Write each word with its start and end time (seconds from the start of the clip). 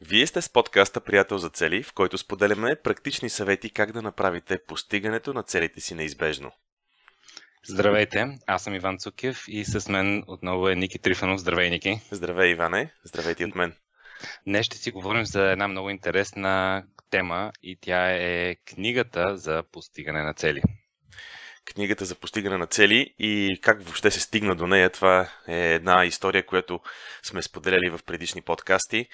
Вие 0.00 0.26
сте 0.26 0.42
с 0.42 0.52
подкаста 0.52 1.00
Приятел 1.00 1.38
за 1.38 1.50
цели, 1.50 1.82
в 1.82 1.92
който 1.92 2.18
споделяме 2.18 2.76
практични 2.76 3.30
съвети 3.30 3.70
как 3.70 3.92
да 3.92 4.02
направите 4.02 4.58
постигането 4.66 5.34
на 5.34 5.42
целите 5.42 5.80
си 5.80 5.94
неизбежно. 5.94 6.52
Здравейте, 7.68 8.38
аз 8.46 8.64
съм 8.64 8.74
Иван 8.74 8.98
Цукев 8.98 9.44
и 9.48 9.64
с 9.64 9.88
мен 9.88 10.24
отново 10.26 10.68
е 10.68 10.74
Ники 10.74 10.98
Трифанов. 10.98 11.40
Здравей, 11.40 11.70
Ники. 11.70 12.00
Здравей, 12.10 12.50
Иване. 12.50 12.92
Здравейте 13.04 13.44
от 13.44 13.54
мен. 13.54 13.74
Днес 14.46 14.66
ще 14.66 14.76
си 14.76 14.90
говорим 14.90 15.24
за 15.24 15.50
една 15.50 15.68
много 15.68 15.90
интересна 15.90 16.84
тема 17.10 17.52
и 17.62 17.78
тя 17.80 18.10
е 18.10 18.54
книгата 18.54 19.36
за 19.36 19.62
постигане 19.72 20.22
на 20.22 20.34
цели. 20.34 20.62
Книгата 21.74 22.04
за 22.04 22.14
постигане 22.14 22.56
на 22.56 22.66
цели 22.66 23.14
и 23.18 23.58
как 23.62 23.82
въобще 23.82 24.10
се 24.10 24.20
стигна 24.20 24.56
до 24.56 24.66
нея. 24.66 24.90
Това 24.90 25.28
е 25.48 25.74
една 25.74 26.04
история, 26.04 26.46
която 26.46 26.80
сме 27.22 27.42
споделяли 27.42 27.90
в 27.90 28.00
предишни 28.06 28.42
подкасти. 28.42 29.08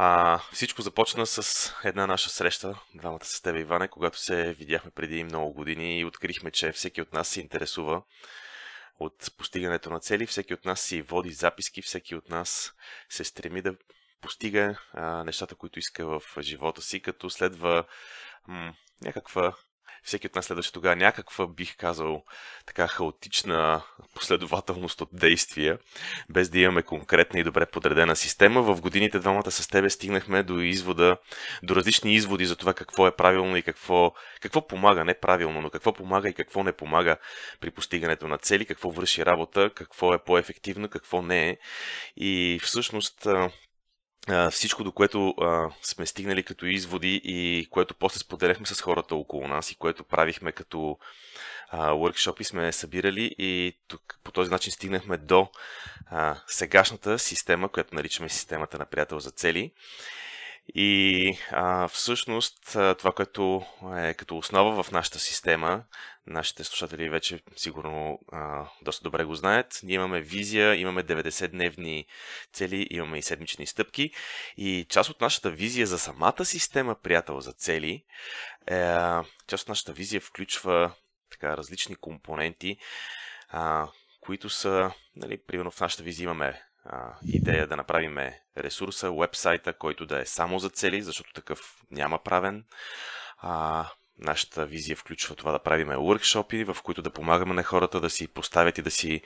А, 0.00 0.38
всичко 0.52 0.82
започна 0.82 1.26
с 1.26 1.72
една 1.84 2.06
наша 2.06 2.30
среща, 2.30 2.80
двамата 2.94 3.24
с 3.24 3.40
теб, 3.40 3.56
Иване, 3.56 3.88
когато 3.88 4.18
се 4.18 4.52
видяхме 4.52 4.90
преди 4.90 5.24
много 5.24 5.52
години 5.52 5.98
и 5.98 6.04
открихме, 6.04 6.50
че 6.50 6.72
всеки 6.72 7.02
от 7.02 7.12
нас 7.12 7.28
се 7.28 7.40
интересува 7.40 8.02
от 9.00 9.30
постигането 9.38 9.90
на 9.90 10.00
цели, 10.00 10.26
всеки 10.26 10.54
от 10.54 10.64
нас 10.64 10.80
си 10.80 11.02
води 11.02 11.30
записки, 11.30 11.82
всеки 11.82 12.14
от 12.14 12.28
нас 12.28 12.72
се 13.08 13.24
стреми 13.24 13.62
да 13.62 13.74
постига 14.20 14.78
а, 14.92 15.24
нещата, 15.24 15.54
които 15.54 15.78
иска 15.78 16.06
в 16.06 16.22
живота 16.40 16.82
си, 16.82 17.00
като 17.02 17.30
следва 17.30 17.84
м- 18.46 18.74
някаква 19.02 19.54
всеки 20.04 20.26
от 20.26 20.34
нас 20.34 20.46
следваше 20.46 20.72
тогава 20.72 20.96
някаква, 20.96 21.46
бих 21.46 21.76
казал, 21.76 22.24
така 22.66 22.88
хаотична 22.88 23.82
последователност 24.14 25.00
от 25.00 25.08
действия, 25.12 25.78
без 26.28 26.48
да 26.48 26.58
имаме 26.58 26.82
конкретна 26.82 27.40
и 27.40 27.44
добре 27.44 27.66
подредена 27.66 28.16
система. 28.16 28.62
В 28.62 28.80
годините 28.80 29.18
двамата 29.18 29.50
с 29.50 29.68
тебе 29.68 29.90
стигнахме 29.90 30.42
до 30.42 30.60
извода, 30.60 31.16
до 31.62 31.76
различни 31.76 32.14
изводи 32.14 32.46
за 32.46 32.56
това 32.56 32.74
какво 32.74 33.06
е 33.06 33.16
правилно 33.16 33.56
и 33.56 33.62
какво, 33.62 34.12
какво 34.40 34.66
помага, 34.66 35.04
не 35.04 35.14
правилно, 35.14 35.60
но 35.60 35.70
какво 35.70 35.92
помага 35.92 36.28
и 36.28 36.34
какво 36.34 36.62
не 36.62 36.72
помага 36.72 37.16
при 37.60 37.70
постигането 37.70 38.28
на 38.28 38.38
цели, 38.38 38.66
какво 38.66 38.90
върши 38.90 39.26
работа, 39.26 39.70
какво 39.74 40.14
е 40.14 40.18
по-ефективно, 40.18 40.88
какво 40.88 41.22
не 41.22 41.48
е. 41.48 41.56
И 42.16 42.60
всъщност 42.62 43.26
всичко, 44.50 44.84
до 44.84 44.92
което 44.92 45.28
а, 45.28 45.70
сме 45.82 46.06
стигнали 46.06 46.42
като 46.42 46.66
изводи 46.66 47.20
и 47.24 47.66
което 47.70 47.94
после 47.94 48.18
споделяхме 48.18 48.66
с 48.66 48.80
хората 48.80 49.14
около 49.14 49.48
нас 49.48 49.70
и 49.70 49.76
което 49.76 50.04
правихме 50.04 50.52
като 50.52 50.98
а, 51.70 51.90
workshop 51.90 52.42
сме 52.42 52.72
събирали 52.72 53.34
и 53.38 53.76
тук 53.88 54.18
по 54.24 54.32
този 54.32 54.50
начин 54.50 54.72
стигнахме 54.72 55.16
до 55.16 55.48
а, 56.06 56.40
сегашната 56.46 57.18
система, 57.18 57.68
която 57.68 57.94
наричаме 57.94 58.28
системата 58.28 58.78
на 58.78 58.86
приятел 58.86 59.18
за 59.18 59.30
цели. 59.30 59.72
И 60.74 61.38
а, 61.50 61.88
всъщност 61.88 62.58
това, 62.72 63.12
което 63.12 63.66
е 63.96 64.14
като 64.14 64.38
основа 64.38 64.82
в 64.82 64.92
нашата 64.92 65.18
система, 65.18 65.84
нашите 66.26 66.64
слушатели 66.64 67.08
вече 67.08 67.40
сигурно 67.56 68.20
а, 68.32 68.68
доста 68.82 69.02
добре 69.02 69.24
го 69.24 69.34
знаят, 69.34 69.80
ние 69.82 69.94
имаме 69.94 70.20
визия, 70.20 70.74
имаме 70.74 71.04
90-дневни 71.04 72.06
цели, 72.52 72.86
имаме 72.90 73.18
и 73.18 73.22
седмични 73.22 73.66
стъпки. 73.66 74.10
И 74.56 74.86
част 74.88 75.10
от 75.10 75.20
нашата 75.20 75.50
визия 75.50 75.86
за 75.86 75.98
самата 75.98 76.44
система 76.44 76.96
приятел 77.02 77.40
за 77.40 77.52
цели, 77.52 78.04
е, 78.66 78.96
част 79.46 79.62
от 79.62 79.68
нашата 79.68 79.92
визия 79.92 80.20
включва 80.20 80.94
така, 81.30 81.56
различни 81.56 81.96
компоненти, 81.96 82.76
а, 83.48 83.88
които 84.20 84.50
са, 84.50 84.90
нали, 85.16 85.38
примерно 85.46 85.70
в 85.70 85.80
нашата 85.80 86.02
визия 86.02 86.24
имаме 86.24 86.62
а, 86.88 87.14
идея 87.26 87.66
да 87.66 87.76
направим 87.76 88.18
ресурса, 88.58 89.12
вебсайта, 89.12 89.72
който 89.72 90.06
да 90.06 90.20
е 90.20 90.26
само 90.26 90.58
за 90.58 90.70
цели, 90.70 91.02
защото 91.02 91.32
такъв 91.32 91.60
няма 91.90 92.18
правен. 92.18 92.64
А, 93.38 93.86
нашата 94.18 94.66
визия 94.66 94.96
включва 94.96 95.34
това 95.34 95.52
да 95.52 95.58
правиме 95.58 95.94
workshopи, 95.94 96.72
в 96.72 96.82
които 96.82 97.02
да 97.02 97.10
помагаме 97.10 97.54
на 97.54 97.62
хората 97.62 98.00
да 98.00 98.10
си 98.10 98.28
поставят 98.28 98.78
и 98.78 98.82
да 98.82 98.90
си 98.90 99.22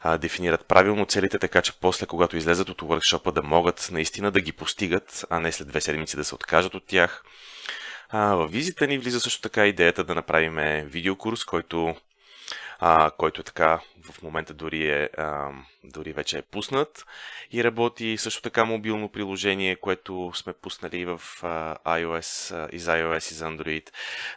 а, 0.00 0.18
дефинират 0.18 0.66
правилно 0.66 1.06
целите, 1.06 1.38
така 1.38 1.62
че 1.62 1.80
после, 1.80 2.06
когато 2.06 2.36
излезат 2.36 2.68
от 2.68 2.82
workshopа, 2.82 3.32
да 3.32 3.42
могат 3.42 3.88
наистина 3.92 4.30
да 4.30 4.40
ги 4.40 4.52
постигат, 4.52 5.24
а 5.30 5.40
не 5.40 5.52
след 5.52 5.68
две 5.68 5.80
седмици 5.80 6.16
да 6.16 6.24
се 6.24 6.34
откажат 6.34 6.74
от 6.74 6.86
тях. 6.86 7.24
А, 8.08 8.34
в 8.34 8.46
визията 8.46 8.86
ни 8.86 8.98
влиза 8.98 9.20
също 9.20 9.40
така 9.40 9.66
идеята 9.66 10.04
да 10.04 10.14
направим 10.14 10.86
видеокурс, 10.88 11.44
който 11.44 11.96
а, 12.86 13.10
който 13.10 13.40
е 13.40 13.44
така 13.44 13.80
в 14.10 14.22
момента 14.22 14.54
дори, 14.54 14.90
е, 14.90 15.08
а, 15.16 15.50
дори 15.84 16.12
вече 16.12 16.38
е 16.38 16.42
пуснат 16.42 17.06
и 17.50 17.64
работи 17.64 18.16
също 18.16 18.42
така 18.42 18.64
мобилно 18.64 19.08
приложение, 19.08 19.76
което 19.76 20.32
сме 20.34 20.52
пуснали 20.52 21.04
в 21.04 21.20
а, 21.42 21.76
iOS, 21.98 22.54
а, 22.54 22.68
и 22.72 22.78
за 22.78 22.90
iOS 22.90 23.30
и 23.30 23.34
за 23.34 23.44
Android. 23.44 23.90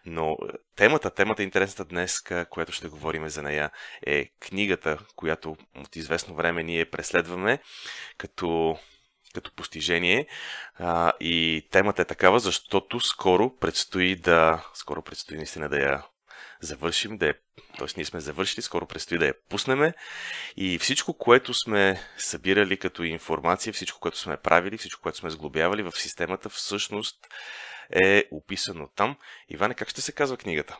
Но 0.05 0.37
темата, 0.75 1.09
темата 1.09 1.41
е 1.41 1.45
интересната 1.45 1.85
днес, 1.85 2.21
която 2.49 2.71
ще 2.71 2.87
говорим 2.87 3.29
за 3.29 3.43
нея, 3.43 3.71
е 4.05 4.29
книгата, 4.39 4.97
която 5.15 5.57
от 5.75 5.95
известно 5.95 6.35
време 6.35 6.63
ние 6.63 6.85
преследваме 6.85 7.59
като 8.17 8.77
като 9.33 9.55
постижение. 9.55 10.27
А, 10.75 11.11
и 11.19 11.67
темата 11.71 12.01
е 12.01 12.05
такава, 12.05 12.39
защото 12.39 12.99
скоро 12.99 13.57
предстои 13.57 14.15
да. 14.15 14.65
Скоро 14.73 15.01
предстои 15.01 15.37
наистина 15.37 15.69
да 15.69 15.77
я 15.79 16.03
завършим, 16.61 17.17
да 17.17 17.29
е, 17.29 17.33
т.е. 17.77 17.87
ние 17.97 18.05
сме 18.05 18.19
завършили, 18.19 18.61
скоро 18.61 18.85
предстои 18.85 19.17
да 19.17 19.25
я 19.25 19.33
пуснеме 19.49 19.93
и 20.57 20.79
всичко, 20.79 21.13
което 21.13 21.53
сме 21.53 22.01
събирали 22.17 22.77
като 22.77 23.03
информация, 23.03 23.73
всичко, 23.73 23.99
което 23.99 24.17
сме 24.17 24.37
правили, 24.37 24.77
всичко, 24.77 25.01
което 25.01 25.17
сме 25.17 25.29
сглобявали 25.29 25.83
в 25.83 25.91
системата, 25.91 26.49
всъщност 26.49 27.27
е 27.91 28.23
описано 28.31 28.87
там. 28.95 29.17
Иване, 29.49 29.73
как 29.73 29.89
ще 29.89 30.01
се 30.01 30.11
казва 30.11 30.37
книгата? 30.37 30.77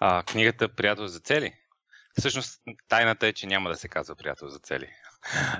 А, 0.00 0.22
книгата 0.22 0.68
Приятел 0.68 1.06
за 1.06 1.20
цели. 1.20 1.54
Всъщност, 2.18 2.60
тайната 2.88 3.26
е, 3.26 3.32
че 3.32 3.46
няма 3.46 3.70
да 3.70 3.76
се 3.76 3.88
казва 3.88 4.16
приятел 4.16 4.48
за 4.48 4.58
цели. 4.58 4.88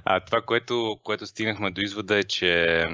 А, 0.05 0.21
това, 0.21 0.43
което, 0.43 1.01
което 1.03 1.27
стигнахме 1.27 1.71
до 1.71 1.81
извода 1.81 2.19
е, 2.19 2.25
че 2.25 2.87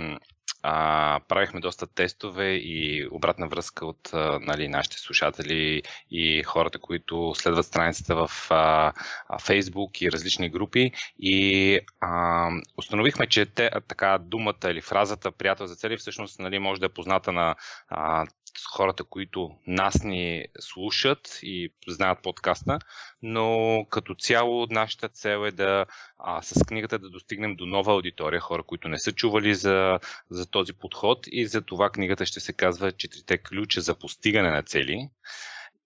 а, 0.62 1.20
правихме 1.28 1.60
доста 1.60 1.86
тестове 1.86 2.54
и 2.54 3.08
обратна 3.10 3.48
връзка 3.48 3.86
от 3.86 4.10
а, 4.12 4.38
нали, 4.42 4.68
нашите 4.68 4.96
слушатели 4.98 5.82
и 6.10 6.42
хората, 6.42 6.78
които 6.78 7.34
следват 7.36 7.66
страницата 7.66 8.14
в 8.14 8.30
а, 8.50 8.92
Facebook 9.32 10.02
и 10.02 10.12
различни 10.12 10.50
групи. 10.50 10.92
И 11.18 11.80
а, 12.00 12.48
установихме, 12.76 13.26
че 13.26 13.46
те, 13.46 13.70
така 13.88 14.18
думата 14.20 14.54
или 14.64 14.80
фразата 14.80 15.32
приятел 15.32 15.66
за 15.66 15.76
цели 15.76 15.96
всъщност 15.96 16.38
нали, 16.38 16.58
може 16.58 16.80
да 16.80 16.86
е 16.86 16.88
позната 16.88 17.32
на 17.32 17.54
а, 17.88 18.26
хората, 18.64 19.04
които 19.04 19.50
нас 19.66 20.04
ни 20.04 20.44
слушат 20.60 21.38
и 21.42 21.72
знаят 21.88 22.22
подкаста, 22.22 22.78
но 23.22 23.86
като 23.90 24.14
цяло 24.14 24.66
нашата 24.70 25.08
цел 25.08 25.46
е 25.46 25.50
да 25.50 25.86
а, 26.18 26.42
с 26.42 26.64
книгата 26.64 26.98
да 26.98 27.10
достигнем 27.10 27.56
до 27.56 27.66
нова 27.66 27.92
аудитория, 27.92 28.40
хора, 28.40 28.62
които 28.62 28.88
не 28.88 28.98
са 28.98 29.12
чували 29.12 29.54
за, 29.54 29.98
за 30.30 30.50
този 30.50 30.72
подход 30.72 31.26
и 31.26 31.46
за 31.46 31.62
това 31.62 31.90
книгата 31.90 32.26
ще 32.26 32.40
се 32.40 32.52
казва 32.52 32.92
Четирите 32.92 33.38
ключа 33.38 33.80
за 33.80 33.94
постигане 33.94 34.50
на 34.50 34.62
цели. 34.62 35.08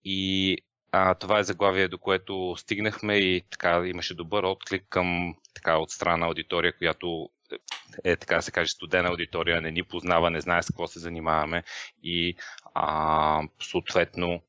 И 0.04 0.56
а, 0.92 1.14
това 1.14 1.38
е 1.38 1.44
заглавие, 1.44 1.88
до 1.88 1.98
което 1.98 2.54
стигнахме 2.58 3.16
и 3.16 3.42
така 3.50 3.82
имаше 3.86 4.14
добър 4.14 4.44
отклик 4.44 4.84
към 4.88 5.34
така 5.54 5.76
от 5.76 5.90
страна 5.90 6.26
аудитория, 6.26 6.76
която 6.78 7.28
е 8.04 8.16
така 8.16 8.36
да 8.36 8.42
се 8.42 8.52
каже 8.52 8.70
студена 8.70 9.08
аудитория, 9.08 9.60
не 9.60 9.70
ни 9.70 9.82
познава, 9.82 10.30
не 10.30 10.40
знае 10.40 10.62
с 10.62 10.66
какво 10.66 10.86
се 10.86 10.98
занимаваме 10.98 11.62
и 12.02 12.36
а, 12.74 13.42
съответно 13.62 14.42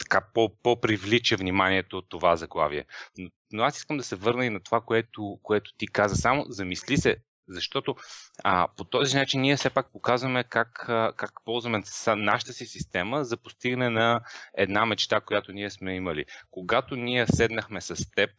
така 0.00 0.20
по, 0.34 0.56
по-привлича 0.62 1.36
вниманието 1.36 1.98
от 1.98 2.08
това 2.08 2.36
заглавие. 2.36 2.84
Но, 3.18 3.30
но 3.52 3.62
аз 3.62 3.76
искам 3.76 3.96
да 3.96 4.02
се 4.02 4.16
върна 4.16 4.46
и 4.46 4.50
на 4.50 4.60
това, 4.60 4.80
което, 4.80 5.38
което 5.42 5.72
ти 5.78 5.86
каза. 5.86 6.16
Само 6.16 6.44
замисли 6.48 6.96
се, 6.96 7.16
защото 7.48 7.96
а, 8.44 8.68
по 8.76 8.84
този 8.84 9.16
начин 9.16 9.40
ние 9.40 9.56
все 9.56 9.70
пак 9.70 9.92
показваме 9.92 10.44
как, 10.44 10.84
как 11.16 11.32
ползваме 11.44 11.82
нашата 12.16 12.52
си 12.52 12.66
система 12.66 13.24
за 13.24 13.36
постигане 13.36 13.90
на 13.90 14.20
една 14.54 14.86
мечта, 14.86 15.20
която 15.20 15.52
ние 15.52 15.70
сме 15.70 15.94
имали. 15.94 16.24
Когато 16.50 16.96
ние 16.96 17.26
седнахме 17.26 17.80
с 17.80 18.10
теб 18.16 18.30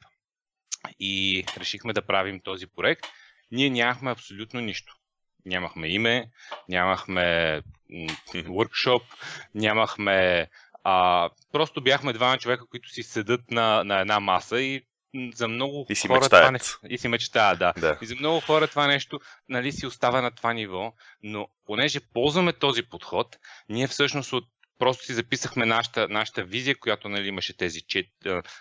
и 1.00 1.44
решихме 1.57 1.94
да 1.94 2.06
правим 2.06 2.39
този 2.39 2.68
проект, 2.68 3.06
ние 3.51 3.69
нямахме 3.69 4.11
абсолютно 4.11 4.59
нищо. 4.59 4.95
Нямахме 5.45 5.87
име, 5.87 6.29
нямахме 6.69 7.61
workshop, 8.33 9.03
нямахме. 9.55 10.47
А, 10.83 11.29
просто 11.51 11.83
бяхме 11.83 12.13
двама 12.13 12.37
човека, 12.37 12.65
които 12.65 12.89
си 12.89 13.03
седат 13.03 13.51
на, 13.51 13.83
на 13.83 13.99
една 13.99 14.19
маса 14.19 14.61
и 14.61 14.81
за 15.33 15.47
много 15.47 15.85
и 15.89 15.95
си 15.95 16.07
хора 16.07 16.19
мечтаят. 16.19 16.43
това 16.43 16.51
не... 16.51 16.93
И 16.93 16.97
си 16.97 17.07
мечтаят, 17.07 17.59
да. 17.59 17.73
да. 17.77 17.97
И 18.01 18.05
за 18.05 18.15
много 18.15 18.39
хора 18.39 18.67
това 18.67 18.87
нещо 18.87 19.19
нали, 19.49 19.71
си 19.71 19.85
остава 19.85 20.21
на 20.21 20.31
това 20.31 20.53
ниво, 20.53 20.93
но 21.23 21.47
понеже 21.65 21.99
ползваме 21.99 22.53
този 22.53 22.83
подход, 22.83 23.37
ние 23.69 23.87
всъщност 23.87 24.33
от 24.33 24.45
просто 24.79 25.05
си 25.05 25.13
записахме 25.13 25.65
нашата, 25.65 26.07
нашата 26.09 26.43
визия, 26.43 26.79
която 26.79 27.09
нали, 27.09 27.27
имаше 27.27 27.57
тези 27.57 27.81
чет, 27.81 28.07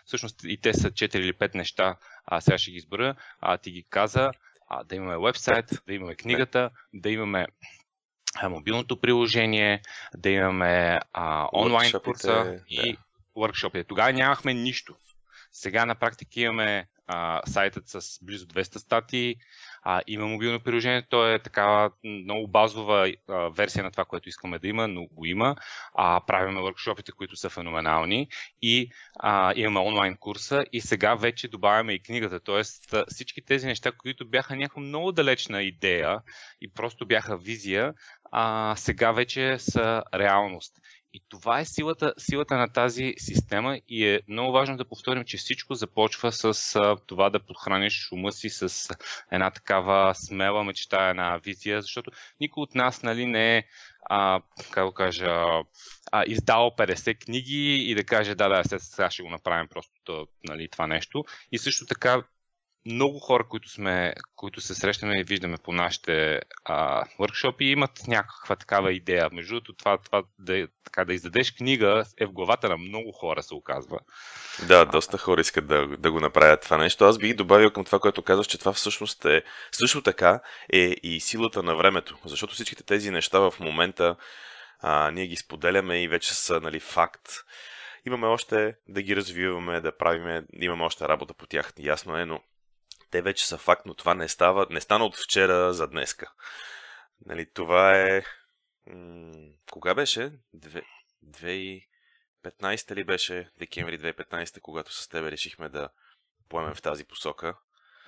всъщност 0.04 0.40
и 0.44 0.60
те 0.60 0.74
са 0.74 0.90
4 0.90 1.16
или 1.16 1.32
5 1.32 1.54
неща, 1.54 1.96
а 2.26 2.40
сега 2.40 2.58
ще 2.58 2.70
ги 2.70 2.76
избера, 2.76 3.14
а 3.40 3.58
ти 3.58 3.70
ги 3.70 3.84
каза, 3.90 4.30
а, 4.68 4.84
да 4.84 4.96
имаме 4.96 5.18
вебсайт, 5.18 5.82
да 5.86 5.94
имаме 5.94 6.14
книгата, 6.14 6.70
да 6.94 7.10
имаме 7.10 7.46
мобилното 8.42 9.00
приложение, 9.00 9.82
да 10.16 10.30
имаме 10.30 11.00
а, 11.12 11.48
онлайн 11.52 11.92
курса 12.04 12.44
да. 12.44 12.60
и 12.68 12.96
workshop 13.36 13.86
Тогава 13.86 14.12
нямахме 14.12 14.54
нищо. 14.54 14.96
Сега 15.52 15.86
на 15.86 15.94
практика 15.94 16.40
имаме 16.40 16.88
а, 17.08 17.42
сайтът 17.46 17.88
с 17.88 18.18
близо 18.22 18.46
200 18.46 18.78
статии, 18.78 19.36
а, 19.82 20.02
има 20.06 20.26
мобилно 20.26 20.60
приложение, 20.60 21.06
то 21.10 21.28
е 21.28 21.38
такава 21.38 21.90
много 22.04 22.48
базова 22.48 23.12
а, 23.28 23.34
версия 23.48 23.84
на 23.84 23.90
това, 23.90 24.04
което 24.04 24.28
искаме 24.28 24.58
да 24.58 24.68
има, 24.68 24.88
но 24.88 25.06
го 25.06 25.26
има. 25.26 25.56
А, 25.94 26.20
правиме 26.26 26.62
въркшопите, 26.62 27.12
които 27.12 27.36
са 27.36 27.50
феноменални 27.50 28.28
и 28.62 28.90
а, 29.20 29.52
имаме 29.56 29.80
онлайн 29.80 30.16
курса 30.16 30.64
и 30.72 30.80
сега 30.80 31.14
вече 31.14 31.48
добавяме 31.48 31.92
и 31.92 32.02
книгата. 32.02 32.40
Тоест 32.40 32.94
всички 33.08 33.42
тези 33.42 33.66
неща, 33.66 33.92
които 33.92 34.28
бяха 34.28 34.56
някаква 34.56 34.82
много 34.82 35.12
далечна 35.12 35.62
идея 35.62 36.20
и 36.60 36.72
просто 36.72 37.06
бяха 37.06 37.36
визия, 37.38 37.94
а, 38.32 38.74
сега 38.76 39.12
вече 39.12 39.58
са 39.58 40.02
реалност. 40.14 40.74
И 41.12 41.22
това 41.28 41.60
е 41.60 41.64
силата, 41.64 42.14
силата 42.18 42.56
на 42.56 42.72
тази 42.72 43.14
система 43.18 43.80
и 43.88 44.06
е 44.06 44.20
много 44.28 44.52
важно 44.52 44.76
да 44.76 44.88
повторим, 44.88 45.24
че 45.24 45.36
всичко 45.36 45.74
започва 45.74 46.32
с 46.32 46.76
а, 46.76 46.96
това 47.06 47.30
да 47.30 47.40
подхраниш 47.40 48.08
ума 48.12 48.32
си 48.32 48.50
с 48.50 48.88
една 49.32 49.50
такава 49.50 50.14
смела 50.14 50.64
мечта, 50.64 51.08
една 51.10 51.38
визия, 51.38 51.82
защото 51.82 52.10
никой 52.40 52.62
от 52.62 52.74
нас 52.74 53.02
нали, 53.02 53.26
не 53.26 53.56
е, 53.56 53.64
а, 54.10 54.40
как 54.70 54.86
да 54.86 54.92
кажа, 54.92 55.44
а, 56.12 56.24
издал 56.26 56.74
50 56.78 57.24
книги 57.24 57.74
и 57.74 57.94
да 57.94 58.04
каже, 58.04 58.34
да, 58.34 58.48
да, 58.48 58.78
сега 58.78 59.10
ще 59.10 59.22
го 59.22 59.30
направим 59.30 59.68
просто 59.68 60.26
нали, 60.44 60.68
това 60.68 60.86
нещо. 60.86 61.24
И 61.52 61.58
също 61.58 61.86
така 61.86 62.22
много 62.88 63.18
хора, 63.18 63.44
които, 63.48 63.68
сме, 63.68 64.14
които 64.36 64.60
се 64.60 64.74
срещаме 64.74 65.20
и 65.20 65.24
виждаме 65.24 65.56
по 65.64 65.72
нашите 65.72 66.40
а, 66.64 67.04
имат 67.60 67.90
някаква 68.08 68.56
такава 68.56 68.92
идея. 68.92 69.28
Между 69.32 69.54
другото, 69.54 69.72
това, 69.72 69.98
това 69.98 70.22
да, 70.38 70.68
така, 70.84 71.04
да 71.04 71.14
издадеш 71.14 71.52
книга 71.52 72.04
е 72.20 72.26
в 72.26 72.32
главата 72.32 72.68
на 72.68 72.76
много 72.76 73.12
хора, 73.12 73.42
се 73.42 73.54
оказва. 73.54 73.98
Да, 74.66 74.84
доста 74.84 75.18
хора 75.18 75.40
искат 75.40 75.66
да, 75.66 75.86
да 75.86 76.12
го 76.12 76.20
направят 76.20 76.62
това 76.62 76.78
нещо. 76.78 77.04
Аз 77.04 77.18
бих 77.18 77.34
добавил 77.34 77.70
към 77.70 77.84
това, 77.84 77.98
което 77.98 78.22
казваш, 78.22 78.46
че 78.46 78.58
това 78.58 78.72
всъщност 78.72 79.24
е 79.24 79.42
също 79.72 80.02
така 80.02 80.40
е 80.72 80.96
и 81.02 81.20
силата 81.20 81.62
на 81.62 81.76
времето. 81.76 82.18
Защото 82.24 82.54
всичките 82.54 82.82
тези 82.82 83.10
неща 83.10 83.38
в 83.38 83.54
момента 83.60 84.16
а, 84.80 85.10
ние 85.10 85.26
ги 85.26 85.36
споделяме 85.36 86.02
и 86.02 86.08
вече 86.08 86.34
са 86.34 86.60
нали, 86.60 86.80
факт. 86.80 87.28
Имаме 88.06 88.26
още 88.26 88.74
да 88.88 89.02
ги 89.02 89.16
развиваме, 89.16 89.80
да 89.80 89.96
правиме, 89.96 90.42
имаме 90.52 90.84
още 90.84 91.08
работа 91.08 91.34
по 91.34 91.46
тях, 91.46 91.72
ясно 91.78 92.16
е, 92.16 92.24
но 92.24 92.40
те 93.10 93.22
вече 93.22 93.46
са 93.46 93.58
факт, 93.58 93.82
но 93.86 93.94
това 93.94 94.14
не, 94.14 94.28
става, 94.28 94.66
не 94.70 94.80
стана 94.80 95.04
от 95.04 95.16
вчера 95.16 95.72
за 95.72 95.88
днеска. 95.88 96.32
Нали, 97.26 97.46
това 97.54 97.98
е... 98.00 98.22
М- 98.86 99.50
кога 99.70 99.94
беше? 99.94 100.32
2015 101.26 102.94
ли 102.94 103.04
беше? 103.04 103.50
Декември 103.58 103.98
2015, 103.98 104.60
когато 104.60 104.92
с 104.94 105.08
тебе 105.08 105.30
решихме 105.30 105.68
да 105.68 105.88
поемем 106.48 106.74
в 106.74 106.82
тази 106.82 107.04
посока. 107.04 107.54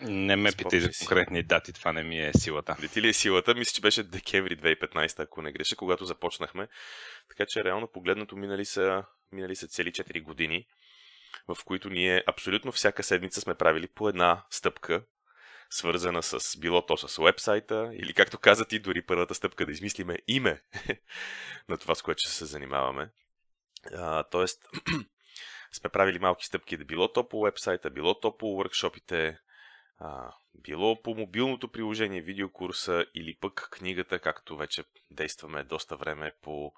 Не 0.00 0.37
ме 0.37 0.52
питай 0.52 0.81
за 0.81 0.91
конкретни 0.99 1.43
дати, 1.43 1.73
това 1.73 1.93
не 1.93 2.02
ми 2.02 2.20
е 2.20 2.32
силата. 2.32 2.76
Не 2.81 2.88
ти 2.88 3.02
ли 3.02 3.08
е 3.08 3.12
силата? 3.12 3.55
Мисля, 3.55 3.73
че 3.73 3.81
беше 3.81 4.02
декември 4.02 4.56
2015, 4.58 5.23
ако 5.23 5.43
не 5.43 5.52
греша, 5.52 5.76
когато 5.76 6.05
започнахме. 6.05 6.69
Така 7.29 7.47
че 7.47 7.64
реално 7.64 7.88
погледнато 7.88 8.37
минали 8.37 8.64
са, 8.64 9.05
минали 9.32 9.56
са 9.56 9.69
цели 9.69 9.93
4 9.93 10.23
години 10.23 10.67
в 11.48 11.64
които 11.64 11.90
ние 11.90 12.24
абсолютно 12.26 12.72
всяка 12.72 13.02
седмица 13.02 13.40
сме 13.40 13.54
правили 13.54 13.88
по 13.88 14.08
една 14.08 14.42
стъпка, 14.50 15.02
свързана 15.70 16.22
с 16.22 16.58
било 16.58 16.86
то 16.86 16.96
с 16.96 17.22
вебсайта, 17.22 17.90
или 17.94 18.14
както 18.14 18.38
каза 18.38 18.64
ти, 18.64 18.78
дори 18.78 19.02
първата 19.02 19.34
стъпка 19.34 19.66
да 19.66 19.72
измислиме 19.72 20.18
име 20.28 20.62
на 21.68 21.78
това, 21.78 21.94
с 21.94 22.02
което 22.02 22.22
се 22.22 22.44
занимаваме. 22.44 23.10
А, 23.94 24.22
тоест, 24.22 24.68
сме 25.72 25.90
правили 25.90 26.18
малки 26.18 26.46
стъпки, 26.46 26.76
да 26.76 26.84
било 26.84 27.12
то 27.12 27.28
по 27.28 27.42
вебсайта, 27.42 27.90
било 27.90 28.20
то 28.20 28.36
по 28.36 28.46
workshopите, 28.46 29.38
а, 29.98 30.32
било 30.54 31.02
по 31.02 31.14
мобилното 31.14 31.68
приложение, 31.68 32.20
видеокурса 32.20 33.06
или 33.14 33.36
пък 33.40 33.68
книгата, 33.70 34.18
както 34.18 34.56
вече 34.56 34.84
действаме 35.10 35.64
доста 35.64 35.96
време 35.96 36.32
по, 36.42 36.72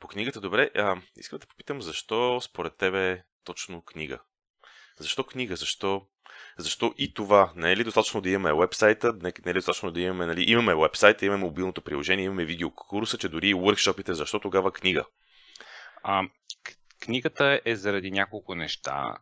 по 0.00 0.08
книгата. 0.08 0.40
Добре, 0.40 0.70
а, 0.74 1.02
искам 1.16 1.38
да 1.38 1.46
попитам 1.46 1.82
защо 1.82 2.40
според 2.40 2.76
тебе 2.76 3.24
точно 3.44 3.82
книга. 3.82 4.20
Защо 4.98 5.24
книга? 5.24 5.56
Защо, 5.56 6.06
защо 6.58 6.94
и 6.98 7.14
това? 7.14 7.52
Не 7.56 7.72
е 7.72 7.76
ли 7.76 7.84
достатъчно 7.84 8.20
да 8.20 8.30
имаме 8.30 8.60
вебсайта? 8.60 9.12
Не, 9.12 9.32
не 9.44 9.50
е 9.50 9.54
ли 9.54 9.58
достатъчно 9.58 9.90
да 9.90 10.00
имаме, 10.00 10.26
нали, 10.26 10.50
имаме 10.50 10.74
вебсайта, 10.74 11.26
имаме 11.26 11.44
мобилното 11.44 11.82
приложение, 11.82 12.24
имаме 12.24 12.44
видеокурса, 12.44 13.18
че 13.18 13.28
дори 13.28 13.48
и 13.48 13.54
workshopите, 13.54 14.12
защо 14.12 14.40
тогава 14.40 14.72
книга? 14.72 15.04
А, 16.02 16.22
книгата 17.00 17.60
е 17.64 17.76
заради 17.76 18.10
няколко 18.10 18.54
неща. 18.54 19.16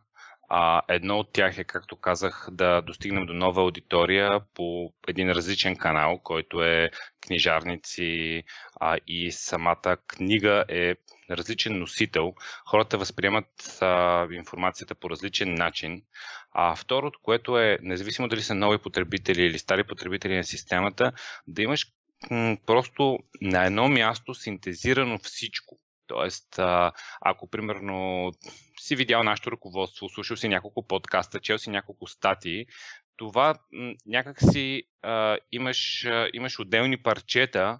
А, 0.51 0.81
едно 0.87 1.19
от 1.19 1.33
тях 1.33 1.57
е, 1.57 1.63
както 1.63 1.95
казах, 1.95 2.47
да 2.51 2.81
достигнем 2.81 3.25
до 3.25 3.33
нова 3.33 3.61
аудитория 3.61 4.41
по 4.53 4.93
един 5.07 5.31
различен 5.31 5.75
канал, 5.75 6.19
който 6.23 6.63
е 6.63 6.91
книжарници 7.27 8.43
а, 8.75 8.97
и 9.07 9.31
самата 9.31 9.97
книга 10.07 10.65
е 10.69 10.95
различен 11.31 11.79
носител. 11.79 12.33
Хората 12.65 12.97
възприемат 12.97 13.77
а, 13.81 14.27
информацията 14.31 14.95
по 14.95 15.09
различен 15.09 15.53
начин. 15.53 16.01
А 16.51 16.75
второто, 16.75 17.19
което 17.23 17.59
е, 17.59 17.77
независимо 17.81 18.27
дали 18.27 18.41
са 18.41 18.55
нови 18.55 18.77
потребители 18.77 19.41
или 19.41 19.59
стари 19.59 19.83
потребители 19.83 20.37
на 20.37 20.43
системата, 20.43 21.11
да 21.47 21.61
имаш 21.61 21.87
м- 22.31 22.57
просто 22.65 23.19
на 23.41 23.65
едно 23.65 23.89
място 23.89 24.33
синтезирано 24.33 25.19
всичко. 25.19 25.79
Тоест, 26.09 26.59
ако 27.21 27.49
примерно 27.51 28.31
си 28.79 28.95
видял 28.95 29.23
нашето 29.23 29.51
ръководство, 29.51 30.09
слушал 30.09 30.37
си 30.37 30.47
няколко 30.47 30.87
подкаста, 30.87 31.39
чел 31.39 31.57
си 31.57 31.69
няколко 31.69 32.07
статии, 32.07 32.65
това 33.17 33.55
някак 34.05 34.39
си 34.51 34.83
а, 35.01 35.37
имаш, 35.51 36.07
имаш 36.33 36.59
отделни 36.59 36.97
парчета 36.97 37.79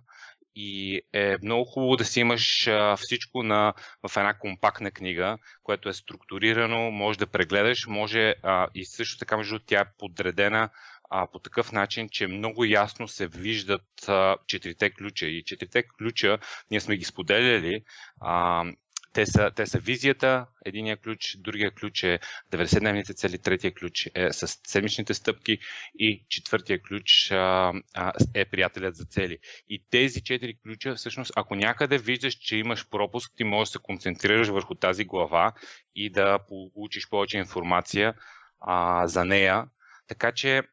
и 0.56 1.02
е 1.14 1.36
много 1.44 1.66
хубаво 1.66 1.96
да 1.96 2.06
си 2.06 2.20
имаш 2.20 2.70
всичко 2.98 3.44
на, 3.44 3.74
в 4.08 4.18
една 4.18 4.34
компактна 4.34 4.92
книга, 4.92 5.38
което 5.64 5.90
е 5.90 5.94
структурирано, 5.94 6.92
може 6.92 7.20
да 7.20 7.28
прегледаш, 7.28 7.88
може 7.88 8.36
и 8.76 8.86
също 8.86 9.18
така 9.18 9.38
между 9.38 9.60
тя 9.60 9.82
е 9.82 9.92
подредена 9.98 10.70
а, 11.10 11.28
по 11.28 11.40
такъв 11.40 11.72
начин, 11.72 12.10
че 12.10 12.28
много 12.28 12.66
ясно 12.66 13.08
се 13.08 13.28
виждат 13.28 14.10
четирите 14.48 14.90
ключа. 14.90 15.26
И 15.26 15.44
четирите 15.44 15.84
ключа 15.84 16.40
ние 16.72 16.80
сме 16.80 16.98
ги 16.98 17.06
споделяли. 17.06 17.84
А, 18.22 18.66
те 19.14 19.26
са, 19.26 19.52
те 19.56 19.66
са 19.66 19.80
визията, 19.80 20.46
единия 20.66 20.98
ключ, 20.98 21.38
другия 21.38 21.72
ключ 21.72 22.04
е 22.04 22.20
90-дневните 22.52 23.16
цели, 23.16 23.38
третия 23.38 23.74
ключ 23.74 24.08
е 24.16 24.34
с 24.34 24.48
седмичните 24.68 25.14
стъпки 25.14 25.60
и 26.00 26.26
четвъртия 26.30 26.82
ключ 26.82 27.32
а, 27.32 27.74
а, 27.94 28.14
е 28.34 28.46
приятелят 28.46 28.96
за 28.96 29.06
цели. 29.06 29.38
И 29.70 29.84
тези 29.90 30.22
четири 30.22 30.58
ключа, 30.64 30.96
всъщност, 30.96 31.32
ако 31.36 31.56
някъде 31.56 31.98
виждаш, 31.98 32.34
че 32.34 32.58
имаш 32.58 32.90
пропуск, 32.90 33.32
ти 33.36 33.44
можеш 33.44 33.70
да 33.70 33.72
се 33.72 33.84
концентрираш 33.84 34.48
върху 34.48 34.76
тази 34.76 35.06
глава 35.06 35.54
и 35.96 36.10
да 36.10 36.40
получиш 36.48 37.10
повече 37.10 37.38
информация 37.38 38.14
а, 38.60 39.08
за 39.08 39.26
нея 39.26 39.66
така 40.10 40.32
че 40.32 40.64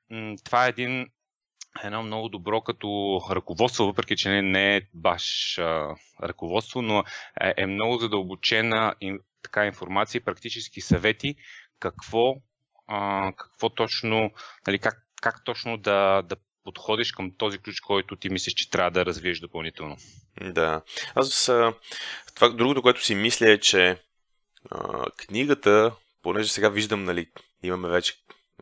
това 0.45 0.67
е 0.67 0.69
един, 0.69 1.07
едно 1.85 2.03
много 2.03 2.29
добро 2.29 2.61
като 2.61 3.21
ръководство, 3.31 3.85
въпреки 3.87 4.17
че 4.17 4.29
не, 4.29 4.43
не 4.43 4.77
е 4.77 4.83
баш 4.95 5.59
а, 5.59 5.95
ръководство, 6.23 6.83
но 6.83 7.05
е, 7.41 7.55
е 7.57 7.67
много 7.67 7.99
задълбочена 7.99 8.95
ин, 9.01 9.19
така 9.43 9.67
информация 9.67 10.19
и 10.19 10.25
практически 10.25 10.81
съвети 10.81 11.35
какво, 11.81 12.35
а, 12.87 13.33
какво 13.37 13.69
точно, 13.69 14.31
нали, 14.67 14.79
как, 14.79 15.07
как 15.23 15.45
точно 15.45 15.77
да, 15.77 16.23
да 16.23 16.37
подходиш 16.65 17.13
към 17.13 17.33
този 17.39 17.59
ключ, 17.59 17.81
който 17.81 18.17
ти 18.17 18.29
мислиш, 18.29 18.55
че 18.55 18.71
трябва 18.71 18.91
да 18.91 19.07
развиеш 19.07 19.41
допълнително. 19.41 19.97
Да. 20.41 20.83
Аз 21.15 21.45
това, 22.35 22.49
другото, 22.49 22.83
което 22.83 23.05
си 23.05 23.15
мисля 23.15 23.51
е, 23.51 23.59
че 23.59 23.99
а, 24.71 25.05
книгата, 25.17 25.93
понеже 26.23 26.49
сега 26.49 26.69
виждам, 26.69 27.05
нали, 27.05 27.31
имаме 27.63 27.89
вече 27.89 28.15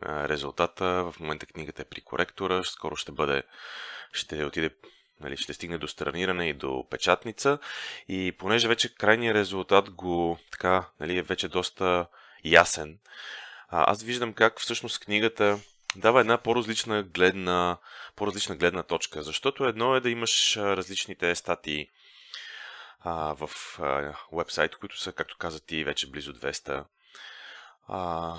резултата. 0.03 0.85
В 0.85 1.15
момента 1.19 1.45
книгата 1.45 1.81
е 1.81 1.85
при 1.85 2.01
коректора, 2.01 2.63
скоро 2.63 2.95
ще 2.95 3.11
бъде, 3.11 3.43
ще 4.13 4.45
отиде 4.45 4.69
нали, 5.19 5.37
ще 5.37 5.53
стигне 5.53 5.77
до 5.77 5.87
страниране 5.87 6.49
и 6.49 6.53
до 6.53 6.85
печатница. 6.89 7.59
И 8.07 8.35
понеже 8.39 8.67
вече 8.67 8.95
крайният 8.95 9.35
резултат 9.35 9.89
го 9.89 10.39
така, 10.51 10.85
нали, 10.99 11.17
е 11.17 11.21
вече 11.21 11.47
доста 11.47 12.07
ясен, 12.43 12.97
аз 13.69 14.03
виждам 14.03 14.33
как 14.33 14.59
всъщност 14.59 14.99
книгата 14.99 15.59
дава 15.95 16.19
една 16.19 16.37
по-различна 16.37 17.03
гледна, 17.03 17.77
по-различна 18.15 18.55
гледна 18.55 18.83
точка. 18.83 19.23
Защото 19.23 19.65
едно 19.65 19.95
е 19.95 20.01
да 20.01 20.09
имаш 20.09 20.57
различните 20.57 21.35
статии 21.35 21.89
а, 22.99 23.35
в 23.39 23.49
вебсайт, 24.33 24.75
които 24.75 24.99
са, 24.99 25.11
както 25.11 25.37
каза 25.37 25.59
ти, 25.59 25.83
вече 25.83 26.09
близо 26.09 26.33
200. 26.33 26.83
А, 27.87 28.33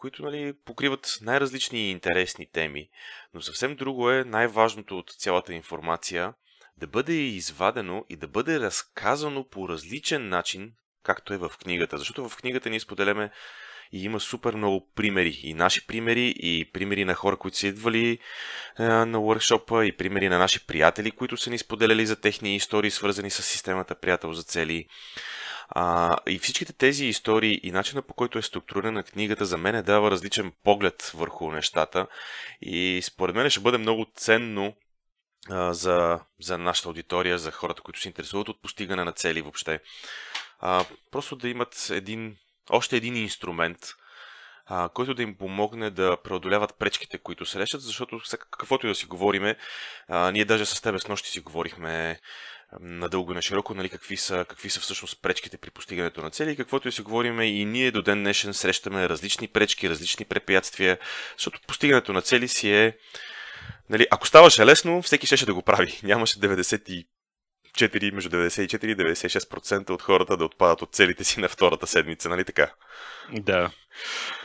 които 0.00 0.22
нали, 0.22 0.54
покриват 0.64 1.18
най-различни 1.22 1.78
и 1.78 1.90
интересни 1.90 2.46
теми. 2.52 2.88
Но 3.34 3.40
съвсем 3.40 3.76
друго 3.76 4.10
е 4.10 4.24
най-важното 4.24 4.98
от 4.98 5.10
цялата 5.10 5.54
информация 5.54 6.34
да 6.76 6.86
бъде 6.86 7.12
извадено 7.12 8.04
и 8.08 8.16
да 8.16 8.28
бъде 8.28 8.60
разказано 8.60 9.48
по 9.48 9.68
различен 9.68 10.28
начин, 10.28 10.72
както 11.02 11.34
е 11.34 11.38
в 11.38 11.52
книгата. 11.62 11.98
Защото 11.98 12.28
в 12.28 12.36
книгата 12.36 12.70
ние 12.70 12.80
споделяме 12.80 13.30
и 13.92 14.04
има 14.04 14.20
супер 14.20 14.54
много 14.54 14.88
примери. 14.94 15.40
И 15.42 15.54
наши 15.54 15.86
примери, 15.86 16.34
и 16.36 16.70
примери 16.72 17.04
на 17.04 17.14
хора, 17.14 17.36
които 17.36 17.56
са 17.56 17.66
идвали 17.66 18.18
е, 18.78 18.82
на 18.82 19.18
workshop 19.18 19.82
и 19.82 19.96
примери 19.96 20.28
на 20.28 20.38
наши 20.38 20.66
приятели, 20.66 21.10
които 21.10 21.36
са 21.36 21.50
ни 21.50 21.58
споделяли 21.58 22.06
за 22.06 22.16
техни 22.16 22.56
истории, 22.56 22.90
свързани 22.90 23.30
с 23.30 23.42
системата 23.42 23.94
Приятел 23.94 24.32
за 24.32 24.42
цели. 24.42 24.86
А, 25.72 26.16
и 26.28 26.38
всичките 26.38 26.72
тези 26.72 27.06
истории 27.06 27.60
и 27.62 27.72
начина 27.72 28.02
по 28.02 28.14
който 28.14 28.38
е 28.38 28.42
структурирана 28.42 29.02
книгата 29.02 29.44
за 29.44 29.58
мен 29.58 29.84
дава 29.84 30.10
различен 30.10 30.52
поглед 30.64 31.12
върху 31.14 31.50
нещата 31.50 32.06
и 32.60 33.00
според 33.04 33.36
мен 33.36 33.50
ще 33.50 33.60
бъде 33.60 33.78
много 33.78 34.06
ценно 34.14 34.74
а, 35.50 35.72
за, 35.72 36.20
за 36.40 36.58
нашата 36.58 36.88
аудитория, 36.88 37.38
за 37.38 37.50
хората, 37.50 37.82
които 37.82 38.00
се 38.00 38.08
интересуват 38.08 38.48
от 38.48 38.62
постигане 38.62 39.04
на 39.04 39.12
цели 39.12 39.42
въобще. 39.42 39.80
А, 40.58 40.84
просто 41.10 41.36
да 41.36 41.48
имат 41.48 41.90
един, 41.90 42.36
още 42.70 42.96
един 42.96 43.16
инструмент, 43.16 43.78
а, 44.66 44.88
който 44.88 45.14
да 45.14 45.22
им 45.22 45.36
помогне 45.36 45.90
да 45.90 46.16
преодоляват 46.24 46.78
пречките, 46.78 47.18
които 47.18 47.46
срещат, 47.46 47.82
защото 47.82 48.20
каквото 48.30 48.86
и 48.86 48.90
да 48.90 48.94
си 48.94 49.06
говориме, 49.06 49.56
а, 50.08 50.30
ние 50.30 50.44
даже 50.44 50.66
с 50.66 50.80
тебе 50.80 50.98
с 50.98 51.08
нощи 51.08 51.30
си 51.30 51.40
говорихме 51.40 52.20
надълго 52.80 53.32
и 53.32 53.34
на 53.34 53.42
широко, 53.42 53.74
нали, 53.74 53.88
какви, 53.88 54.16
са, 54.16 54.44
какви 54.48 54.70
са 54.70 54.80
всъщност 54.80 55.22
пречките 55.22 55.58
при 55.58 55.70
постигането 55.70 56.22
на 56.22 56.30
цели. 56.30 56.50
И 56.50 56.56
каквото 56.56 56.88
и 56.88 56.92
си 56.92 57.02
говорим, 57.02 57.40
и 57.40 57.64
ние 57.64 57.90
до 57.90 58.02
ден 58.02 58.18
днешен 58.18 58.54
срещаме 58.54 59.08
различни 59.08 59.48
пречки, 59.48 59.90
различни 59.90 60.24
препятствия, 60.24 60.98
защото 61.36 61.60
постигането 61.66 62.12
на 62.12 62.22
цели 62.22 62.48
си 62.48 62.72
е... 62.72 62.96
Нали, 63.90 64.06
ако 64.10 64.26
ставаше 64.26 64.66
лесно, 64.66 65.02
всеки 65.02 65.26
ще 65.26 65.46
да 65.46 65.54
го 65.54 65.62
прави. 65.62 66.00
Нямаше 66.02 66.38
94, 66.38 67.04
между 68.12 68.30
94 68.30 68.84
и 68.84 68.96
96% 68.96 69.90
от 69.90 70.02
хората 70.02 70.36
да 70.36 70.44
отпадат 70.44 70.82
от 70.82 70.94
целите 70.94 71.24
си 71.24 71.40
на 71.40 71.48
втората 71.48 71.86
седмица, 71.86 72.28
нали 72.28 72.44
така? 72.44 72.72
Да. 73.32 73.70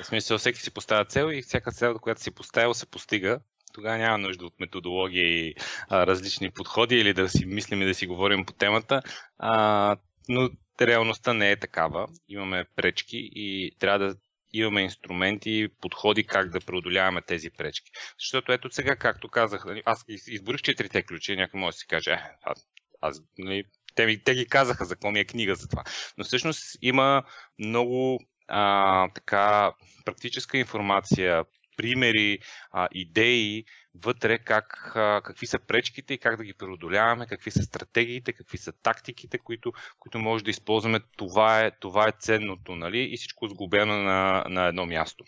В 0.02 0.06
смисъл, 0.06 0.38
всеки 0.38 0.60
си 0.60 0.72
поставя 0.72 1.06
цел 1.06 1.30
и 1.32 1.42
всяка 1.42 1.72
цел, 1.72 2.00
която 2.00 2.22
си 2.22 2.32
поставил, 2.32 2.74
се 2.74 2.86
постига 2.86 3.40
тогава 3.76 3.98
няма 3.98 4.18
нужда 4.18 4.46
от 4.46 4.60
методология 4.60 5.24
и 5.24 5.56
а, 5.90 6.08
различни 6.08 6.52
подходи 6.52 6.96
или 6.96 7.14
да 7.14 7.30
си 7.30 7.46
мислим 7.46 7.82
и 7.82 7.86
да 7.86 7.94
си 7.94 8.08
говорим 8.08 8.46
по 8.46 8.54
темата. 8.54 9.02
А, 9.38 9.98
но 10.30 10.50
реалността 10.82 11.34
не 11.34 11.52
е 11.52 11.60
такава. 11.60 12.08
Имаме 12.28 12.66
пречки 12.76 13.30
и 13.36 13.72
трябва 13.80 14.00
да 14.00 14.16
имаме 14.54 14.82
инструменти, 14.82 15.68
подходи 15.82 16.24
как 16.24 16.50
да 16.50 16.60
преодоляваме 16.60 17.22
тези 17.22 17.50
пречки. 17.50 17.92
Защото 18.20 18.52
ето 18.52 18.72
сега, 18.72 18.96
както 18.96 19.30
казах, 19.30 19.66
нали, 19.66 19.82
аз 19.86 20.06
изборих 20.28 20.62
четирите 20.62 21.04
ключи, 21.04 21.36
някой 21.36 21.60
може 21.60 21.76
да 21.76 21.78
си 21.78 21.88
каже, 21.88 22.12
е, 22.12 22.20
аз, 22.44 22.68
аз 23.02 23.22
нали, 23.38 23.64
те, 23.96 24.24
те 24.24 24.36
ги 24.36 24.48
казаха 24.48 24.86
за 24.86 24.96
какво 24.96 25.12
ми 25.12 25.20
е 25.20 25.26
книга 25.26 25.56
за 25.56 25.68
това. 25.68 25.84
Но 26.18 26.24
всъщност 26.24 26.78
има 26.82 27.24
много 27.60 28.20
а, 28.48 29.10
така 29.10 29.74
практическа 30.06 30.58
информация, 30.58 31.46
примери, 31.78 32.40
а, 32.72 32.88
идеи 32.92 33.66
вътре 33.96 34.40
как, 34.40 34.92
а, 34.96 35.22
какви 35.22 35.48
са 35.48 35.60
пречките 35.60 36.14
и 36.14 36.18
как 36.18 36.38
да 36.38 36.44
ги 36.44 36.54
преодоляваме, 36.54 37.28
какви 37.28 37.52
са 37.52 37.64
стратегиите, 37.64 38.34
какви 38.34 38.58
са 38.58 38.74
тактиките, 38.84 39.38
които, 39.38 39.74
които 40.00 40.20
може 40.20 40.44
да 40.44 40.52
използваме. 40.52 41.00
Това 41.18 41.62
е, 41.62 41.72
това 41.80 42.08
е 42.08 42.14
ценното, 42.20 42.76
нали? 42.76 43.10
И 43.12 43.18
всичко 43.18 43.48
сгубено 43.48 43.98
на, 43.98 44.46
на 44.50 44.68
едно 44.68 44.86
място. 44.86 45.26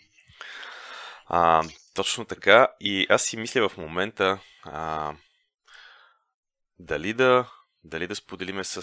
А, 1.26 1.62
точно 1.94 2.24
така. 2.24 2.68
И 2.80 3.06
аз 3.08 3.22
си 3.22 3.36
мисля 3.36 3.68
в 3.68 3.76
момента 3.76 4.38
а, 4.64 5.14
дали 6.78 7.12
да 7.12 7.46
дали 7.84 8.06
да 8.06 8.16
споделиме 8.16 8.64
с, 8.64 8.82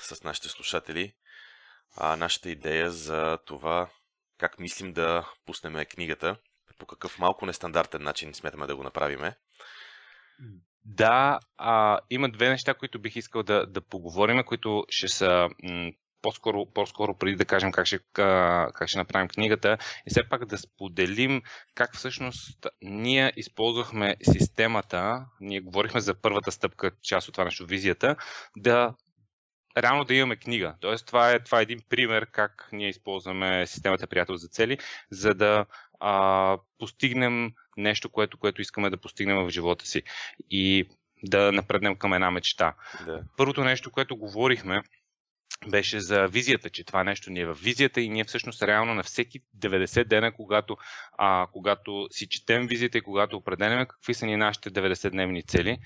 с 0.00 0.22
нашите 0.24 0.48
слушатели 0.48 1.14
а, 1.96 2.16
нашата 2.16 2.50
идея 2.50 2.90
за 2.90 3.38
това 3.46 3.90
как 4.38 4.58
мислим 4.58 4.92
да 4.92 5.30
пуснем 5.46 5.84
книгата 5.84 6.36
по 6.78 6.86
какъв 6.86 7.18
малко 7.18 7.46
нестандартен 7.46 8.02
начин 8.02 8.34
смятаме 8.34 8.66
да 8.66 8.76
го 8.76 8.82
направиме. 8.82 9.36
Да, 10.84 11.40
а, 11.58 12.00
има 12.10 12.28
две 12.28 12.48
неща, 12.48 12.74
които 12.74 12.98
бих 12.98 13.16
искал 13.16 13.42
да, 13.42 13.66
да 13.66 13.80
поговорим, 13.80 14.44
които 14.44 14.84
ще 14.88 15.08
са 15.08 15.48
м- 15.62 15.90
по-скоро, 16.22 16.66
по-скоро 16.74 17.18
преди 17.18 17.36
да 17.36 17.44
кажем 17.44 17.72
как 17.72 17.86
ще, 17.86 17.98
как 18.12 18.88
ще 18.88 18.98
направим 18.98 19.28
книгата, 19.28 19.78
и 20.06 20.10
все 20.10 20.28
пак 20.28 20.44
да 20.44 20.58
споделим 20.58 21.42
как 21.74 21.96
всъщност 21.96 22.66
ние 22.82 23.32
използвахме 23.36 24.16
системата, 24.22 25.26
ние 25.40 25.60
говорихме 25.60 26.00
за 26.00 26.14
първата 26.14 26.52
стъпка, 26.52 26.90
част 27.02 27.28
от 27.28 27.34
това 27.34 27.44
нещо, 27.44 27.66
визията, 27.66 28.16
да 28.56 28.94
реално 29.76 30.04
да 30.04 30.14
имаме 30.14 30.36
книга. 30.36 30.74
Тоест, 30.80 31.06
това 31.06 31.30
е, 31.32 31.44
това 31.44 31.58
е 31.58 31.62
един 31.62 31.80
пример 31.88 32.26
как 32.32 32.68
ние 32.72 32.88
използваме 32.88 33.66
системата 33.66 34.06
приятел 34.06 34.36
за 34.36 34.48
цели, 34.48 34.78
за 35.10 35.34
да 35.34 35.66
а, 36.00 36.58
постигнем 36.78 37.52
нещо, 37.76 38.10
което, 38.10 38.38
което 38.38 38.62
искаме 38.62 38.90
да 38.90 38.96
постигнем 38.96 39.36
в 39.36 39.50
живота 39.50 39.86
си 39.86 40.02
и 40.50 40.88
да 41.22 41.52
напреднем 41.52 41.96
към 41.96 42.14
една 42.14 42.30
мечта. 42.30 42.74
Да. 43.06 43.22
Първото 43.36 43.64
нещо, 43.64 43.90
което 43.90 44.16
говорихме, 44.16 44.82
беше 45.68 46.00
за 46.00 46.26
визията, 46.26 46.70
че 46.70 46.84
това 46.84 47.04
нещо 47.04 47.30
ни 47.30 47.40
е 47.40 47.46
в 47.46 47.54
визията 47.54 48.00
и 48.00 48.08
ние 48.08 48.24
всъщност 48.24 48.62
реално 48.62 48.94
на 48.94 49.02
всеки 49.02 49.40
90 49.58 50.04
дена, 50.04 50.32
когато, 50.32 50.76
а, 51.18 51.46
когато 51.52 52.08
си 52.10 52.28
четем 52.28 52.66
визията 52.66 52.98
и 52.98 53.00
когато 53.00 53.36
определяме 53.36 53.86
какви 53.86 54.14
са 54.14 54.26
ни 54.26 54.36
нашите 54.36 54.70
90-дневни 54.70 55.46
цели, 55.46 55.78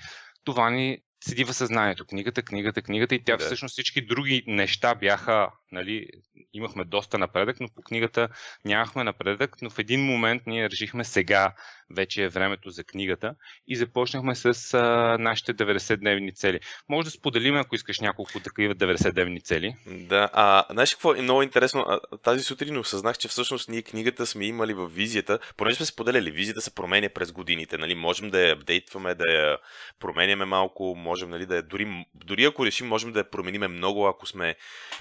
това 0.44 0.70
ни 0.70 0.98
седи 1.24 1.44
в 1.44 1.52
съзнанието. 1.52 2.06
Книгата, 2.06 2.42
книгата, 2.42 2.82
книгата 2.82 3.14
и 3.14 3.24
тя 3.24 3.36
да. 3.36 3.44
всъщност 3.44 3.72
всички 3.72 4.06
други 4.06 4.44
неща 4.46 4.94
бяха, 4.94 5.48
нали, 5.72 6.06
имахме 6.52 6.84
доста 6.84 7.18
напредък, 7.18 7.60
но 7.60 7.68
по 7.68 7.82
книгата 7.82 8.28
нямахме 8.64 9.04
напредък, 9.04 9.62
но 9.62 9.70
в 9.70 9.78
един 9.78 10.00
момент 10.00 10.42
ние 10.46 10.70
решихме 10.70 11.04
сега 11.04 11.54
вече 11.90 12.24
е 12.24 12.28
времето 12.28 12.70
за 12.70 12.84
книгата 12.84 13.34
и 13.68 13.76
започнахме 13.76 14.34
с 14.34 14.74
а, 14.74 15.16
нашите 15.18 15.54
90-дневни 15.54 16.34
цели. 16.34 16.60
Може 16.88 17.04
да 17.04 17.10
споделим, 17.10 17.56
ако 17.56 17.74
искаш 17.74 18.00
няколко 18.00 18.40
такива 18.40 18.74
90-дневни 18.74 19.44
цели. 19.44 19.74
Да, 19.86 20.30
а 20.32 20.64
знаеш 20.70 20.90
какво 20.90 21.14
е 21.14 21.22
много 21.22 21.42
интересно? 21.42 22.00
Тази 22.22 22.44
сутрин 22.44 22.78
осъзнах, 22.78 23.18
че 23.18 23.28
всъщност 23.28 23.68
ние 23.68 23.82
книгата 23.82 24.26
сме 24.26 24.46
имали 24.46 24.74
в 24.74 24.86
визията, 24.86 25.38
понеже 25.56 25.76
сме 25.76 25.86
споделяли, 25.86 26.30
визията 26.30 26.60
се 26.60 26.74
променя 26.74 27.08
през 27.08 27.32
годините, 27.32 27.78
нали? 27.78 27.94
Можем 27.94 28.30
да 28.30 28.40
я 28.40 28.52
апдейтваме, 28.52 29.14
да 29.14 29.32
я 29.32 29.58
променяме 30.00 30.44
малко, 30.44 30.94
можем 30.96 31.30
нали, 31.30 31.46
да 31.46 31.56
я, 31.56 31.62
дори, 31.62 32.06
дори 32.14 32.44
ако 32.44 32.66
решим, 32.66 32.88
можем 32.88 33.12
да 33.12 33.18
я 33.18 33.30
промениме 33.30 33.68
много, 33.68 34.06
ако 34.06 34.26
сме 34.26 34.54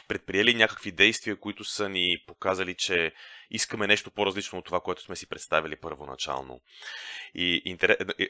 предприели 0.08 0.54
някакви 0.60 0.92
действия, 0.92 1.40
които 1.40 1.64
са 1.64 1.90
ни 1.90 2.18
показали, 2.28 2.76
че 2.76 3.12
искаме 3.52 3.88
нещо 3.88 4.12
по-различно 4.12 4.60
от 4.60 4.66
това, 4.66 4.80
което 4.80 5.02
сме 5.02 5.16
си 5.16 5.30
представили 5.30 5.76
първоначално. 5.76 6.60
И 7.36 7.78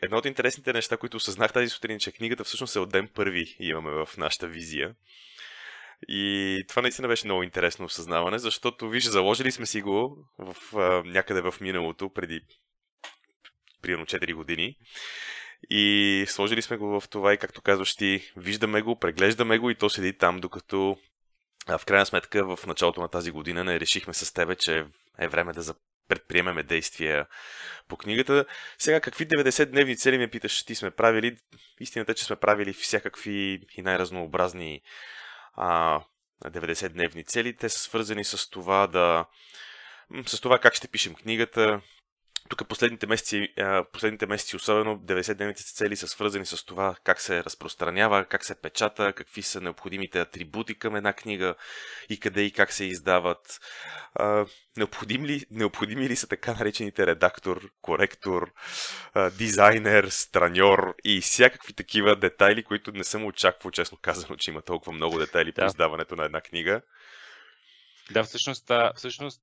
едно 0.01 0.17
от 0.17 0.25
интересните 0.25 0.74
неща, 0.74 0.98
които 0.98 1.17
осъзнах 1.17 1.53
тази 1.53 1.69
сутрин, 1.69 2.00
че 2.00 2.12
книгата 2.12 2.43
всъщност 2.43 2.75
е 2.75 2.79
от 2.79 2.91
ден 2.91 3.09
първи 3.15 3.55
имаме 3.59 3.91
в 3.91 4.17
нашата 4.17 4.48
визия. 4.48 4.95
И 6.07 6.63
това 6.67 6.81
наистина 6.81 7.07
беше 7.07 7.27
много 7.27 7.43
интересно 7.43 7.86
осъзнаване, 7.86 8.39
защото, 8.39 8.89
виж, 8.89 9.03
заложили 9.03 9.51
сме 9.51 9.65
си 9.65 9.81
го 9.81 10.27
в, 10.38 10.77
а, 10.77 11.03
някъде 11.05 11.41
в 11.41 11.53
миналото, 11.62 12.13
преди 12.13 12.41
примерно 13.81 14.05
4 14.05 14.33
години. 14.33 14.75
И 15.69 16.25
сложили 16.27 16.62
сме 16.62 16.77
го 16.77 17.00
в 17.00 17.09
това 17.09 17.33
и, 17.33 17.38
както 17.38 17.62
казваш 17.62 17.95
ти, 17.95 18.31
виждаме 18.38 18.81
го, 18.81 19.00
преглеждаме 19.00 19.57
го 19.57 19.69
и 19.69 19.75
то 19.75 19.89
седи 19.89 20.17
там, 20.17 20.39
докато 20.39 20.98
в 21.67 21.85
крайна 21.85 22.05
сметка 22.05 22.55
в 22.55 22.65
началото 22.65 23.01
на 23.01 23.07
тази 23.07 23.31
година 23.31 23.63
не 23.63 23.79
решихме 23.79 24.13
с 24.13 24.33
тебе, 24.33 24.55
че 24.55 24.85
е 25.19 25.27
време 25.27 25.53
да 25.53 25.73
предприемеме 26.07 26.63
действия 26.63 27.27
по 27.87 27.97
книгата. 27.97 28.45
Сега, 28.77 29.01
какви 29.01 29.27
90-дневни 29.27 29.97
цели 29.97 30.17
ме 30.17 30.29
питаш, 30.29 30.63
ти 30.63 30.75
сме 30.75 30.91
правили? 30.91 31.37
Истината 31.79 32.11
е, 32.11 32.15
че 32.15 32.25
сме 32.25 32.35
правили 32.35 32.73
всякакви 32.73 33.61
и 33.77 33.81
най-разнообразни 33.81 34.81
а, 35.53 36.01
90-дневни 36.45 37.27
цели. 37.27 37.55
Те 37.55 37.69
са 37.69 37.79
свързани 37.79 38.23
с 38.23 38.49
това 38.49 38.87
да 38.87 39.25
с 40.25 40.41
това 40.41 40.59
как 40.59 40.73
ще 40.73 40.87
пишем 40.87 41.15
книгата, 41.15 41.81
тук 42.50 42.67
последните 42.67 43.08
месеци, 43.08 43.53
последните 43.93 44.25
месеци, 44.25 44.55
особено 44.55 44.98
90-дневните 44.98 45.74
цели 45.74 45.96
са 45.96 46.08
свързани 46.08 46.46
с 46.46 46.65
това 46.65 46.96
как 47.03 47.22
се 47.22 47.43
разпространява, 47.43 48.25
как 48.25 48.46
се 48.46 48.62
печата, 48.62 49.13
какви 49.13 49.41
са 49.41 49.62
необходимите 49.62 50.19
атрибути 50.19 50.79
към 50.79 50.96
една 50.96 51.13
книга 51.13 51.55
и 52.10 52.19
къде 52.19 52.41
и 52.41 52.51
как 52.51 52.74
се 52.74 52.86
издават. 52.86 53.60
Необходими 54.77 55.27
ли, 55.27 55.46
необходими 55.51 56.10
ли 56.10 56.15
са 56.15 56.27
така 56.27 56.53
наречените 56.53 57.08
редактор, 57.08 57.69
коректор, 57.81 58.51
дизайнер, 59.38 60.08
страньор 60.10 60.96
и 61.03 61.22
всякакви 61.22 61.74
такива 61.74 62.15
детайли, 62.15 62.63
които 62.63 62.91
не 62.91 63.03
съм 63.03 63.25
очаквал, 63.25 63.72
честно 63.72 63.98
казано, 64.01 64.36
че 64.36 64.51
има 64.51 64.62
толкова 64.62 64.91
много 64.91 65.19
детайли 65.19 65.51
да. 65.51 65.62
по 65.62 65.67
издаването 65.67 66.15
на 66.15 66.25
една 66.25 66.41
книга. 66.41 66.81
Да, 68.11 68.23
всъщност, 68.23 68.71
всъщност 68.95 69.41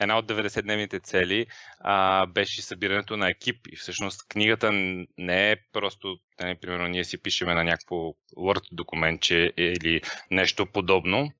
една 0.00 0.18
от 0.18 0.26
90-дневните 0.26 1.02
цели 1.02 1.46
а, 1.80 2.26
беше 2.26 2.62
събирането 2.62 3.16
на 3.16 3.28
екип 3.28 3.66
и 3.72 3.76
всъщност 3.76 4.28
книгата 4.28 4.72
не 5.18 5.50
е 5.50 5.56
просто, 5.72 6.08
не, 6.40 6.46
нали, 6.46 6.58
примерно, 6.60 6.88
ние 6.88 7.04
си 7.04 7.22
пишеме 7.22 7.54
на 7.54 7.64
някакво 7.64 7.96
Word 8.36 8.68
документче 8.72 9.52
или 9.56 10.02
нещо 10.30 10.66
подобно, 10.66 11.32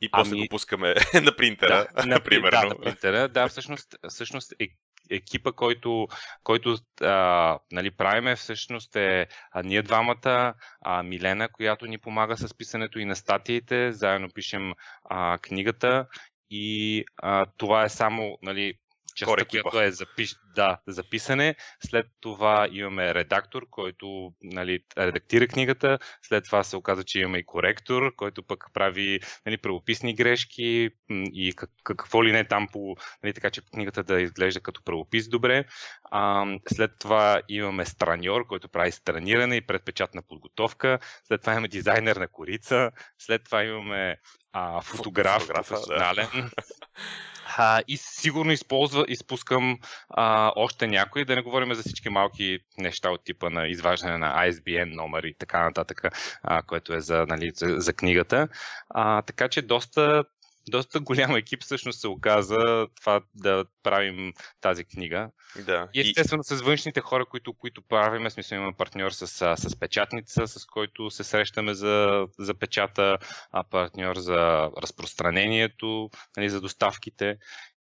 и 0.00 0.10
после 0.10 0.32
ами... 0.32 0.40
го 0.40 0.46
пускаме 0.50 0.94
на 1.22 1.36
принтера, 1.36 1.86
да, 1.96 2.06
например. 2.06 2.50
Да, 2.60 2.66
на 2.66 2.78
принтера. 2.78 3.28
Да, 3.28 3.48
всъщност, 3.48 3.96
всъщност 4.08 4.52
е, 4.60 4.68
екипа, 5.10 5.52
който, 5.52 6.08
който 6.42 6.76
а, 7.00 7.58
нали, 7.72 7.90
правиме, 7.90 8.36
всъщност 8.36 8.96
е 8.96 9.26
а, 9.52 9.62
ние 9.62 9.82
двамата, 9.82 10.54
а, 10.80 11.02
Милена, 11.02 11.48
която 11.48 11.86
ни 11.86 11.98
помага 11.98 12.36
с 12.36 12.54
писането 12.54 12.98
и 12.98 13.04
на 13.04 13.16
статиите, 13.16 13.92
заедно 13.92 14.28
пишем 14.34 14.72
а, 15.04 15.38
книгата. 15.38 16.06
И 16.50 17.04
а, 17.16 17.46
това 17.56 17.84
е 17.84 17.88
само 17.88 18.38
нали, 18.42 18.74
частта, 19.14 19.44
която 19.44 19.80
е 19.80 19.90
запиш... 19.90 20.34
да, 20.54 20.78
записане. 20.86 21.54
След 21.86 22.06
това 22.20 22.68
имаме 22.72 23.14
редактор, 23.14 23.66
който 23.70 24.32
нали, 24.42 24.80
редактира 24.98 25.46
книгата. 25.46 25.98
След 26.22 26.44
това 26.44 26.64
се 26.64 26.76
оказа, 26.76 27.04
че 27.04 27.20
имаме 27.20 27.38
и 27.38 27.46
коректор, 27.46 28.14
който 28.16 28.42
пък 28.42 28.64
прави 28.74 29.20
нали, 29.46 29.56
правописни 29.56 30.14
грешки 30.14 30.90
и 31.10 31.54
какво 31.84 32.24
ли 32.24 32.32
не 32.32 32.44
там 32.44 32.68
по... 32.72 32.96
Нали, 33.22 33.34
така, 33.34 33.50
че 33.50 33.66
книгата 33.66 34.02
да 34.02 34.20
изглежда 34.20 34.60
като 34.60 34.82
правопис 34.84 35.28
добре. 35.28 35.64
А, 36.10 36.46
след 36.72 36.90
това 36.98 37.42
имаме 37.48 37.84
страньор, 37.84 38.46
който 38.46 38.68
прави 38.68 38.92
страниране 38.92 39.56
и 39.56 39.66
предпечатна 39.66 40.22
подготовка. 40.22 40.98
След 41.24 41.40
това 41.40 41.52
имаме 41.52 41.68
дизайнер 41.68 42.16
на 42.16 42.28
корица. 42.28 42.90
След 43.18 43.44
това 43.44 43.64
имаме 43.64 44.16
а, 44.52 44.80
фотограф, 44.80 45.48
професионален. 45.48 46.28
Да. 46.34 46.50
А, 47.56 47.82
и 47.88 47.96
сигурно 47.96 48.52
използва, 48.52 49.04
изпускам 49.08 49.78
а, 50.08 50.52
още 50.56 50.86
някои, 50.86 51.24
да 51.24 51.34
не 51.36 51.42
говорим 51.42 51.74
за 51.74 51.82
всички 51.82 52.08
малки 52.08 52.58
неща 52.78 53.10
от 53.10 53.24
типа 53.24 53.50
на 53.50 53.68
изваждане 53.68 54.18
на 54.18 54.48
ISBN 54.48 54.94
номер 54.94 55.22
и 55.22 55.34
така 55.38 55.64
нататък, 55.64 56.02
а, 56.42 56.62
което 56.62 56.94
е 56.94 57.00
за, 57.00 57.26
нали, 57.28 57.50
за, 57.54 57.74
за 57.78 57.92
книгата. 57.92 58.48
А, 58.88 59.22
така 59.22 59.48
че 59.48 59.62
доста 59.62 60.24
доста 60.68 61.00
голям 61.00 61.36
екип 61.36 61.62
всъщност 61.62 62.00
се 62.00 62.08
оказа 62.08 62.86
това 63.00 63.20
да 63.34 63.64
правим 63.82 64.32
тази 64.60 64.84
книга. 64.84 65.30
Да. 65.66 65.88
И 65.94 66.00
естествено 66.00 66.42
с 66.44 66.62
външните 66.62 67.00
хора, 67.00 67.26
които, 67.26 67.52
които 67.52 67.82
правим, 67.82 68.30
смисъл 68.30 68.56
имаме 68.56 68.76
партньор 68.76 69.10
с, 69.10 69.26
с 69.56 69.78
печатница, 69.80 70.46
с 70.46 70.66
който 70.66 71.10
се 71.10 71.24
срещаме 71.24 71.74
за, 71.74 72.26
за 72.38 72.54
печата, 72.54 73.18
а 73.52 73.64
партньор 73.64 74.16
за 74.16 74.70
разпространението, 74.82 76.10
нали, 76.36 76.50
за 76.50 76.60
доставките. 76.60 77.38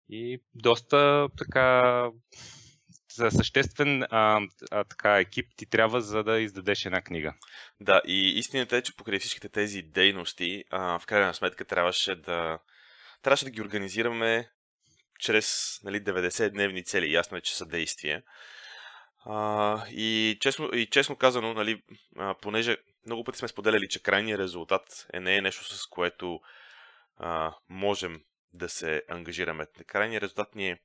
И 0.08 0.40
доста 0.54 1.28
така 1.38 2.02
съществен 3.30 4.02
а, 4.02 4.40
а, 4.70 4.84
така, 4.84 5.18
екип 5.18 5.46
ти 5.56 5.66
трябва 5.66 6.00
за 6.00 6.24
да 6.24 6.40
издадеш 6.40 6.84
една 6.84 7.02
книга. 7.02 7.34
Да, 7.80 8.00
и 8.06 8.38
истината 8.38 8.76
е, 8.76 8.82
че 8.82 8.96
покрай 8.96 9.18
всичките 9.18 9.48
тези 9.48 9.82
дейности, 9.82 10.64
а, 10.70 10.98
в 10.98 11.06
крайна 11.06 11.34
сметка 11.34 11.64
трябваше 11.64 12.16
да, 12.16 12.58
трябваше 13.22 13.44
да 13.44 13.50
ги 13.50 13.62
организираме 13.62 14.50
чрез 15.18 15.78
нали, 15.84 16.00
90-дневни 16.04 16.84
цели. 16.84 17.12
Ясно 17.12 17.36
е, 17.36 17.40
че 17.40 17.56
са 17.56 17.66
действия. 17.66 18.22
А, 19.24 19.82
и, 19.90 20.38
честно, 20.40 20.70
и 20.74 20.86
честно 20.86 21.16
казано, 21.16 21.54
нали, 21.54 21.82
а, 22.16 22.34
понеже 22.34 22.76
много 23.06 23.24
пъти 23.24 23.38
сме 23.38 23.48
споделяли, 23.48 23.88
че 23.88 24.02
крайният 24.02 24.40
резултат 24.40 25.06
е 25.12 25.20
не 25.20 25.36
е 25.36 25.42
нещо, 25.42 25.64
с 25.64 25.86
което 25.86 26.40
а, 27.16 27.54
можем 27.68 28.20
да 28.52 28.68
се 28.68 29.02
ангажираме. 29.08 29.66
Крайният 29.86 30.22
резултат 30.22 30.54
ни 30.54 30.68
е 30.68 30.78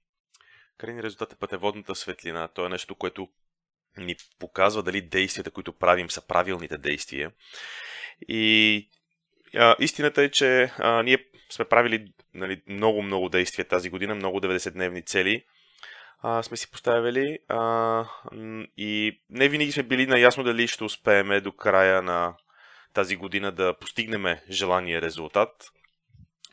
крайният 0.77 1.05
резултат 1.05 1.33
е 1.33 1.35
пътеводната 1.35 1.95
светлина. 1.95 2.47
То 2.47 2.65
е 2.65 2.69
нещо, 2.69 2.95
което 2.95 3.27
ни 3.97 4.15
показва 4.39 4.83
дали 4.83 5.01
действията, 5.01 5.51
които 5.51 5.73
правим, 5.73 6.09
са 6.09 6.27
правилните 6.27 6.77
действия. 6.77 7.31
И 8.27 8.89
а, 9.55 9.75
истината 9.79 10.24
е, 10.24 10.29
че 10.29 10.72
а, 10.77 11.03
ние 11.03 11.25
сме 11.50 11.65
правили 11.65 12.13
нали, 12.33 12.61
много-много 12.67 13.29
действия 13.29 13.67
тази 13.67 13.89
година, 13.89 14.15
много 14.15 14.39
90-дневни 14.39 15.05
цели 15.05 15.43
а, 16.22 16.43
сме 16.43 16.57
си 16.57 16.72
поставили 16.72 17.39
а, 17.48 18.05
и 18.77 19.22
не 19.29 19.50
винаги 19.50 19.72
сме 19.72 19.83
били 19.83 20.07
наясно 20.07 20.43
дали 20.43 20.67
ще 20.67 20.83
успеем 20.83 21.43
до 21.43 21.51
края 21.51 22.01
на 22.01 22.35
тази 22.93 23.15
година 23.15 23.51
да 23.51 23.77
постигнем 23.79 24.37
желания 24.50 25.01
резултат. 25.01 25.72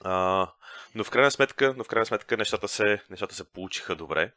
А, 0.00 0.46
но 0.94 1.04
в 1.04 1.10
крайна 1.10 1.30
сметка, 1.30 1.74
но 1.76 1.84
в 1.84 1.88
крайна 1.88 2.06
сметка 2.06 2.36
нещата, 2.36 2.68
се, 2.68 3.02
нещата 3.10 3.34
се 3.34 3.52
получиха 3.52 3.96
добре. 3.96 4.32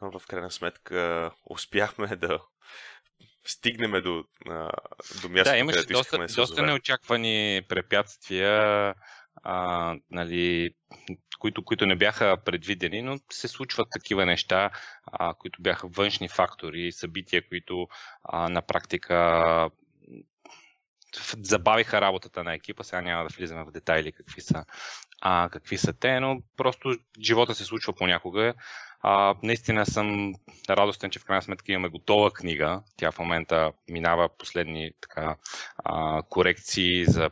В 0.00 0.22
крайна 0.28 0.50
сметка 0.50 1.30
успяхме 1.50 2.06
да 2.16 2.38
стигнем 3.44 4.02
до, 4.02 4.24
до 5.22 5.28
мястото, 5.28 5.50
да, 5.50 5.56
имаше 5.56 5.78
където 5.78 5.92
доста, 5.92 6.18
да 6.18 6.26
доста 6.26 6.62
неочаквани 6.62 7.62
препятствия, 7.68 8.94
а, 9.42 9.96
нали, 10.10 10.74
които, 11.38 11.64
които 11.64 11.86
не 11.86 11.96
бяха 11.96 12.36
предвидени, 12.44 13.02
но 13.02 13.18
се 13.32 13.48
случват 13.48 13.88
такива 13.90 14.26
неща, 14.26 14.70
а, 15.06 15.34
които 15.34 15.62
бяха 15.62 15.88
външни 15.88 16.28
фактори, 16.28 16.92
събития, 16.92 17.48
които 17.48 17.88
а, 18.22 18.48
на 18.48 18.62
практика 18.62 19.70
забавиха 21.42 22.00
работата 22.00 22.44
на 22.44 22.54
екипа. 22.54 22.84
Сега 22.84 23.00
няма 23.00 23.28
да 23.28 23.34
влизаме 23.36 23.64
в 23.64 23.70
детайли 23.70 24.12
какви 24.12 24.40
са, 24.40 24.64
а, 25.24 25.48
какви 25.48 25.78
са 25.78 25.92
те, 25.92 26.20
но 26.20 26.42
просто 26.56 26.96
живота 27.20 27.54
се 27.54 27.64
случва 27.64 27.92
понякога. 27.92 28.54
А, 29.00 29.34
наистина 29.42 29.86
съм 29.86 30.34
радостен, 30.70 31.10
че 31.10 31.18
в 31.18 31.24
крайна 31.24 31.42
сметка 31.42 31.72
имаме 31.72 31.88
готова 31.88 32.30
книга. 32.30 32.82
Тя 32.96 33.12
в 33.12 33.18
момента 33.18 33.72
минава 33.90 34.28
последни 34.38 34.90
така, 35.00 35.36
а, 35.84 36.22
корекции 36.22 37.04
за 37.04 37.30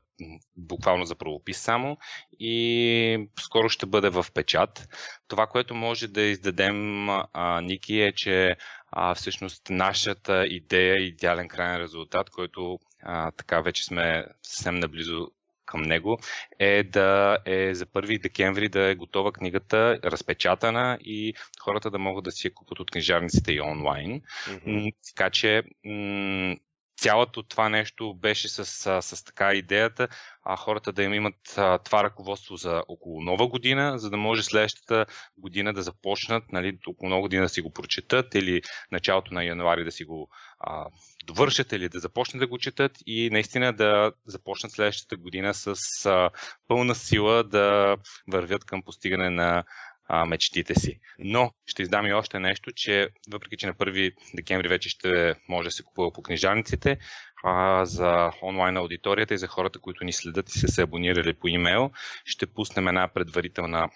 буквално 0.57 1.05
за 1.05 1.15
правопис 1.15 1.59
само 1.59 1.97
и 2.41 3.29
скоро 3.41 3.69
ще 3.69 3.87
бъде 3.87 4.09
в 4.09 4.27
печат. 4.35 4.89
Това, 5.29 5.47
което 5.47 5.75
може 5.75 6.09
да 6.09 6.23
издадем, 6.23 7.09
а, 7.11 7.61
Ники, 7.61 8.01
е, 8.01 8.13
че 8.13 8.57
а, 8.91 9.15
всъщност 9.15 9.63
нашата 9.71 10.47
идея, 10.47 10.97
идеален 10.97 11.49
крайен 11.49 11.81
резултат, 11.81 12.31
който 12.31 12.79
а, 13.03 13.31
така 13.31 13.61
вече 13.61 13.85
сме 13.85 14.25
съвсем 14.43 14.75
наблизо 14.75 15.29
към 15.71 15.83
него, 15.83 16.19
е 16.59 16.83
да 16.83 17.39
е 17.47 17.75
за 17.75 17.87
1 17.87 18.23
декември 18.23 18.69
да 18.69 18.81
е 18.81 18.95
готова 18.95 19.33
книгата, 19.33 19.99
разпечатана 20.05 20.99
и 21.01 21.35
хората 21.61 21.91
да 21.91 21.99
могат 21.99 22.25
да 22.25 22.31
си 22.31 22.47
я 22.47 22.55
купат 22.55 22.81
от 22.81 22.91
книжарниците 22.91 23.53
и 23.53 23.61
онлайн. 23.61 24.21
Mm-hmm. 24.21 24.95
Така 25.15 25.31
че 25.31 25.63
м- 25.85 26.57
цялото 27.01 27.43
това 27.43 27.69
нещо 27.69 28.15
беше 28.15 28.49
с, 28.49 28.65
с, 29.03 29.25
така 29.25 29.53
идеята, 29.53 30.09
а 30.45 30.57
хората 30.57 30.93
да 30.93 31.03
им 31.03 31.15
имат 31.15 31.55
а, 31.57 31.79
това 31.79 32.05
ръководство 32.05 32.57
за 32.57 32.83
около 32.89 33.21
нова 33.21 33.49
година, 33.49 33.99
за 33.99 34.11
да 34.11 34.17
може 34.17 34.43
следващата 34.43 35.07
година 35.39 35.73
да 35.73 35.83
започнат, 35.83 36.53
нали, 36.53 36.79
около 36.87 37.09
нова 37.09 37.21
година 37.21 37.43
да 37.43 37.49
си 37.49 37.61
го 37.61 37.73
прочетат 37.73 38.35
или 38.35 38.63
началото 38.93 39.35
на 39.35 39.45
януари 39.45 39.85
да 39.85 39.93
си 39.93 40.05
го 40.05 40.29
а, 40.61 40.87
довършат 41.27 41.73
или 41.73 41.89
да 41.89 41.99
започнат 42.01 42.41
да 42.41 42.47
го 42.47 42.59
четат 42.59 42.93
и 43.07 43.31
наистина 43.31 43.73
да 43.73 44.13
започнат 44.27 44.73
следващата 44.73 45.17
година 45.17 45.55
с 45.55 45.75
а, 46.07 46.31
пълна 46.69 46.95
сила 46.95 47.45
да 47.45 47.97
вървят 48.33 48.65
към 48.65 48.83
постигане 48.83 49.31
на 49.31 49.65
а, 50.13 50.27
мечтите 50.27 50.75
си. 50.75 51.01
Но 51.19 51.53
ще 51.67 51.83
издам 51.83 52.07
и 52.07 52.13
още 52.13 52.41
нещо, 52.41 52.73
че 52.73 53.09
въпреки, 53.33 53.57
че 53.57 53.67
на 53.67 53.75
1 53.75 54.15
декември 54.35 54.69
вече 54.69 54.89
ще 54.89 55.35
може 55.49 55.67
да 55.67 55.71
се 55.71 55.83
купува 55.83 56.13
по 56.13 56.23
книжарниците, 56.23 56.99
а, 57.45 57.85
за 57.85 58.31
онлайн 58.43 58.77
аудиторията 58.77 59.35
и 59.35 59.39
за 59.39 59.47
хората, 59.47 59.79
които 59.79 60.05
ни 60.05 60.13
следят 60.13 60.49
и 60.49 60.59
са 60.59 60.69
се 60.69 60.83
абонирали 60.83 61.33
по 61.33 61.49
имейл, 61.49 61.91
ще 62.25 62.47
пуснем 62.47 62.89
една 62.89 63.09
предварителна 63.09 63.89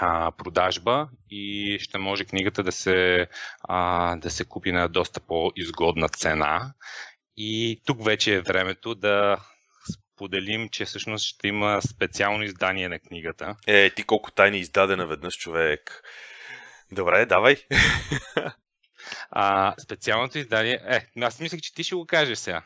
а, 0.00 0.32
продажба 0.32 1.08
и 1.30 1.76
ще 1.80 1.98
може 1.98 2.24
книгата 2.24 2.62
да 2.62 2.72
се, 2.72 3.26
а, 3.62 4.16
да 4.16 4.30
се 4.30 4.44
купи 4.44 4.72
на 4.72 4.88
доста 4.88 5.20
по-изгодна 5.20 6.08
цена. 6.08 6.72
И 7.36 7.82
тук 7.86 8.04
вече 8.04 8.34
е 8.34 8.40
времето 8.40 8.94
да 8.94 9.36
споделим, 10.16 10.68
че 10.68 10.84
всъщност 10.84 11.26
ще 11.26 11.48
има 11.48 11.80
специално 11.82 12.44
издание 12.44 12.88
на 12.88 12.98
книгата. 12.98 13.56
Е, 13.66 13.90
ти 13.90 14.04
колко 14.04 14.30
тайни 14.30 14.58
издадена 14.58 15.06
веднъж 15.06 15.34
човек. 15.34 16.02
Добре, 16.92 17.26
давай. 17.26 17.56
А, 19.30 19.74
специалното 19.80 20.38
издание... 20.38 20.80
Е, 20.84 21.06
аз 21.20 21.40
мислех, 21.40 21.60
че 21.60 21.74
ти 21.74 21.84
ще 21.84 21.94
го 21.94 22.06
кажеш 22.06 22.38
сега. 22.38 22.62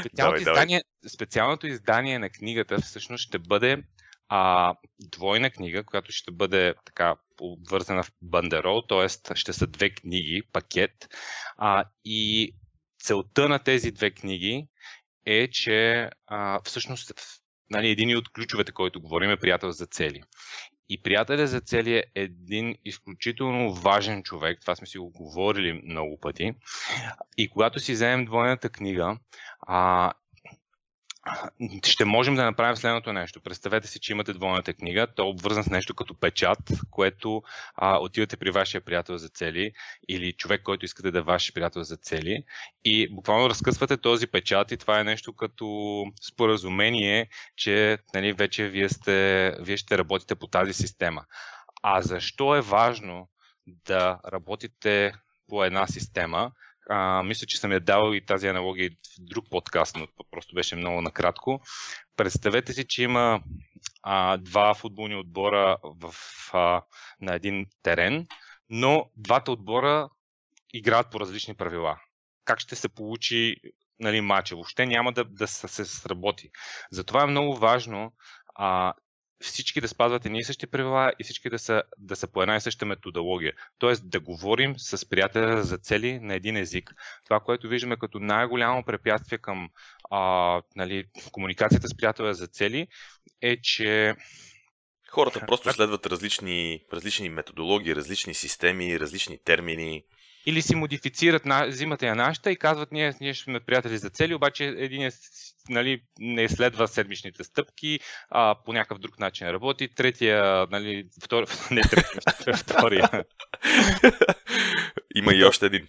Специалното, 0.00 0.10
давай, 0.14 0.40
издание, 0.40 0.82
давай. 1.02 1.10
специалното 1.14 1.66
издание 1.66 2.18
на 2.18 2.30
книгата 2.30 2.80
всъщност 2.80 3.22
ще 3.22 3.38
бъде 3.38 3.82
а, 4.28 4.74
двойна 5.00 5.50
книга, 5.50 5.84
която 5.84 6.12
ще 6.12 6.32
бъде 6.32 6.74
така 6.84 7.16
обвързана 7.40 8.02
в 8.02 8.12
бандерол, 8.22 8.82
т.е. 8.88 9.34
ще 9.34 9.52
са 9.52 9.66
две 9.66 9.90
книги, 9.90 10.42
пакет. 10.52 11.08
А, 11.56 11.84
и 12.04 12.54
целта 13.02 13.48
на 13.48 13.58
тези 13.58 13.90
две 13.90 14.10
книги 14.10 14.66
е, 15.30 15.48
че 15.50 16.10
а, 16.26 16.60
всъщност 16.64 17.12
нали, 17.70 17.88
един 17.88 18.16
от 18.16 18.32
ключовете, 18.32 18.72
който 18.72 19.00
говорим 19.00 19.30
е 19.30 19.36
приятел 19.36 19.70
за 19.70 19.86
цели. 19.86 20.22
И 20.88 21.02
приятеля 21.02 21.46
за 21.46 21.60
цели 21.60 21.96
е 21.96 22.04
един 22.14 22.74
изключително 22.84 23.74
важен 23.74 24.22
човек. 24.22 24.60
Това 24.60 24.76
сме 24.76 24.86
си 24.86 24.98
го 24.98 25.10
говорили 25.10 25.82
много 25.84 26.18
пъти. 26.20 26.52
И 27.38 27.48
когато 27.48 27.80
си 27.80 27.92
вземем 27.92 28.24
двойната 28.24 28.68
книга, 28.70 29.18
а, 29.60 30.12
ще 31.84 32.04
можем 32.04 32.34
да 32.34 32.44
направим 32.44 32.76
следното 32.76 33.12
нещо. 33.12 33.40
Представете 33.40 33.88
си, 33.88 34.00
че 34.00 34.12
имате 34.12 34.32
двойната 34.32 34.74
книга, 34.74 35.06
то 35.16 35.22
е 35.22 35.28
обвързан 35.28 35.64
с 35.64 35.70
нещо 35.70 35.94
като 35.94 36.14
печат, 36.14 36.58
което 36.90 37.42
а, 37.74 37.98
отивате 37.98 38.36
при 38.36 38.50
вашия 38.50 38.80
приятел 38.80 39.16
за 39.16 39.28
цели 39.28 39.72
или 40.08 40.32
човек, 40.32 40.62
който 40.62 40.84
искате 40.84 41.10
да 41.10 41.18
е 41.18 41.22
ваш 41.22 41.52
приятел 41.52 41.82
за 41.82 41.96
цели 41.96 42.44
и 42.84 43.14
буквално 43.14 43.50
разкъсвате 43.50 43.96
този 43.96 44.26
печат 44.26 44.72
и 44.72 44.76
това 44.76 45.00
е 45.00 45.04
нещо 45.04 45.32
като 45.32 46.04
споразумение, 46.32 47.28
че 47.56 47.98
нали, 48.14 48.32
вече 48.32 48.68
вие, 48.68 48.88
сте, 48.88 49.50
вие 49.60 49.76
ще 49.76 49.98
работите 49.98 50.34
по 50.34 50.46
тази 50.46 50.72
система. 50.72 51.24
А 51.82 52.02
защо 52.02 52.56
е 52.56 52.60
важно 52.60 53.28
да 53.66 54.18
работите 54.32 55.12
по 55.48 55.64
една 55.64 55.86
система? 55.86 56.52
А, 56.92 57.22
мисля, 57.22 57.46
че 57.46 57.58
съм 57.58 57.72
я 57.72 57.80
дал 57.80 58.14
и 58.14 58.26
тази 58.26 58.48
аналогия 58.48 58.90
в 58.90 58.94
друг 59.18 59.50
подкаст, 59.50 59.96
но 59.96 60.06
просто 60.30 60.54
беше 60.54 60.76
много 60.76 61.00
накратко. 61.00 61.60
Представете 62.16 62.72
си, 62.72 62.84
че 62.88 63.02
има 63.02 63.42
а, 64.02 64.36
два 64.36 64.74
футболни 64.74 65.16
отбора 65.16 65.76
в, 65.84 66.14
а, 66.52 66.82
на 67.20 67.34
един 67.34 67.66
терен, 67.82 68.26
но 68.70 69.10
двата 69.16 69.52
отбора 69.52 70.08
играят 70.74 71.10
по 71.10 71.20
различни 71.20 71.54
правила. 71.54 72.00
Как 72.44 72.60
ще 72.60 72.76
се 72.76 72.88
получи 72.88 73.56
нали, 74.00 74.20
матча? 74.20 74.54
Въобще 74.54 74.86
няма 74.86 75.12
да, 75.12 75.24
да 75.24 75.46
се 75.48 75.84
сработи. 75.84 76.50
Затова 76.90 77.22
е 77.22 77.26
много 77.26 77.56
важно 77.56 78.12
а, 78.54 78.94
всички 79.40 79.80
да 79.80 79.88
спазват 79.88 80.26
едни 80.26 80.38
и 80.38 80.44
същи 80.44 80.66
правила 80.66 81.12
и 81.18 81.24
всички 81.24 81.50
да 81.50 81.58
са, 81.58 81.82
да 81.98 82.16
са 82.16 82.26
по 82.26 82.42
една 82.42 82.56
и 82.56 82.60
съща 82.60 82.86
методология. 82.86 83.52
Тоест 83.78 84.10
да 84.10 84.20
говорим 84.20 84.74
с 84.78 85.08
приятеля 85.08 85.62
за 85.62 85.78
цели 85.78 86.18
на 86.20 86.34
един 86.34 86.56
език. 86.56 86.94
Това, 87.24 87.40
което 87.40 87.68
виждаме 87.68 87.96
като 87.96 88.18
най-голямо 88.18 88.84
препятствие 88.84 89.38
към 89.38 89.68
а, 90.10 90.62
нали, 90.76 91.04
комуникацията 91.32 91.88
с 91.88 91.96
приятеля 91.96 92.34
за 92.34 92.46
цели 92.46 92.86
е, 93.42 93.56
че 93.62 94.16
Хората 95.10 95.46
просто 95.46 95.72
следват 95.72 96.06
различни, 96.06 96.84
различни 96.92 97.28
методологии, 97.28 97.96
различни 97.96 98.34
системи, 98.34 99.00
различни 99.00 99.38
термини 99.44 100.04
или 100.46 100.62
си 100.62 100.74
модифицират, 100.74 101.42
взимате 101.68 102.06
я 102.06 102.14
нашата 102.14 102.50
и 102.50 102.56
казват, 102.56 102.92
ние, 102.92 103.14
ние 103.20 103.34
ще 103.34 103.44
сме 103.44 103.60
приятели 103.60 103.98
за 103.98 104.10
цели, 104.10 104.34
обаче 104.34 104.64
един 104.64 105.02
е, 105.02 105.10
нали, 105.68 106.02
не 106.18 106.48
следва 106.48 106.88
седмичните 106.88 107.44
стъпки, 107.44 108.00
а 108.30 108.54
по 108.64 108.72
някакъв 108.72 108.98
друг 108.98 109.18
начин 109.18 109.48
работи, 109.48 109.94
третия, 109.94 110.66
нали, 110.70 111.06
втори, 111.24 111.46
не 111.70 111.82
третия, 111.82 112.56
втория. 112.56 113.10
Има 115.14 115.34
и 115.34 115.44
още 115.44 115.66
един. 115.66 115.88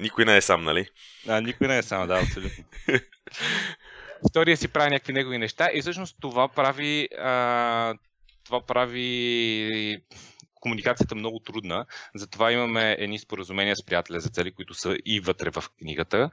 Никой 0.00 0.24
не 0.24 0.36
е 0.36 0.40
сам, 0.40 0.64
нали? 0.64 0.88
А, 1.28 1.40
никой 1.40 1.68
не 1.68 1.78
е 1.78 1.82
сам, 1.82 2.08
да, 2.08 2.20
абсолютно. 2.20 2.64
Втория 4.30 4.56
си 4.56 4.68
прави 4.68 4.90
някакви 4.90 5.12
негови 5.12 5.38
неща 5.38 5.70
и 5.74 5.80
всъщност 5.80 6.16
това 6.20 6.48
прави 6.48 7.08
а, 7.18 7.94
това 8.44 8.66
прави 8.66 9.98
комуникацията 10.66 11.14
е 11.14 11.18
много 11.18 11.38
трудна, 11.38 11.86
затова 12.14 12.52
имаме 12.52 12.96
едни 12.98 13.18
споразумения 13.18 13.76
с 13.76 13.84
приятеля 13.84 14.20
за 14.20 14.28
цели, 14.28 14.52
които 14.52 14.74
са 14.74 14.96
и 15.04 15.20
вътре 15.20 15.50
в 15.50 15.64
книгата. 15.78 16.30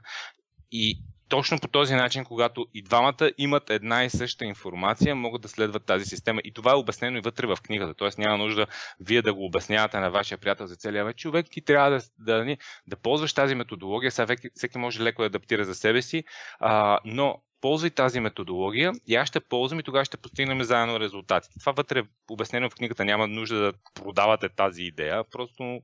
И 0.72 0.98
точно 1.28 1.58
по 1.58 1.68
този 1.68 1.94
начин, 1.94 2.24
когато 2.24 2.66
и 2.74 2.82
двамата 2.82 3.30
имат 3.38 3.70
една 3.70 4.04
и 4.04 4.10
съща 4.10 4.44
информация, 4.44 5.14
могат 5.14 5.42
да 5.42 5.48
следват 5.48 5.86
тази 5.86 6.04
система. 6.04 6.40
И 6.44 6.52
това 6.52 6.72
е 6.72 6.74
обяснено 6.74 7.18
и 7.18 7.20
вътре 7.20 7.46
в 7.46 7.58
книгата. 7.62 7.94
Тоест 7.94 8.18
няма 8.18 8.38
нужда 8.38 8.66
вие 9.00 9.22
да 9.22 9.34
го 9.34 9.44
обяснявате 9.44 9.98
на 9.98 10.10
вашия 10.10 10.38
приятел 10.38 10.66
за 10.66 10.76
целия. 10.76 11.12
Човек 11.12 11.46
ти 11.50 11.60
трябва 11.60 11.90
да, 11.90 11.98
да, 11.98 12.08
да, 12.18 12.38
нали, 12.38 12.58
да 12.86 12.96
ползваш 12.96 13.32
тази 13.32 13.54
методология. 13.54 14.10
Сега 14.10 14.36
всеки 14.54 14.78
може 14.78 15.02
леко 15.02 15.22
да 15.22 15.26
адаптира 15.26 15.64
за 15.64 15.74
себе 15.74 16.02
си, 16.02 16.24
а, 16.60 16.98
но 17.04 17.42
ползвай 17.64 17.90
тази 17.90 18.20
методология 18.20 18.92
и 19.06 19.16
аз 19.16 19.28
ще 19.28 19.40
ползвам 19.40 19.80
и 19.80 19.82
тогава 19.82 20.04
ще 20.04 20.16
постигнем 20.16 20.62
заедно 20.62 21.00
резултатите. 21.00 21.58
Това 21.60 21.72
вътре 21.72 22.02
обяснено 22.30 22.70
в 22.70 22.74
книгата, 22.74 23.04
няма 23.04 23.28
нужда 23.28 23.56
да 23.56 23.72
продавате 23.94 24.48
тази 24.48 24.82
идея, 24.82 25.24
просто 25.30 25.80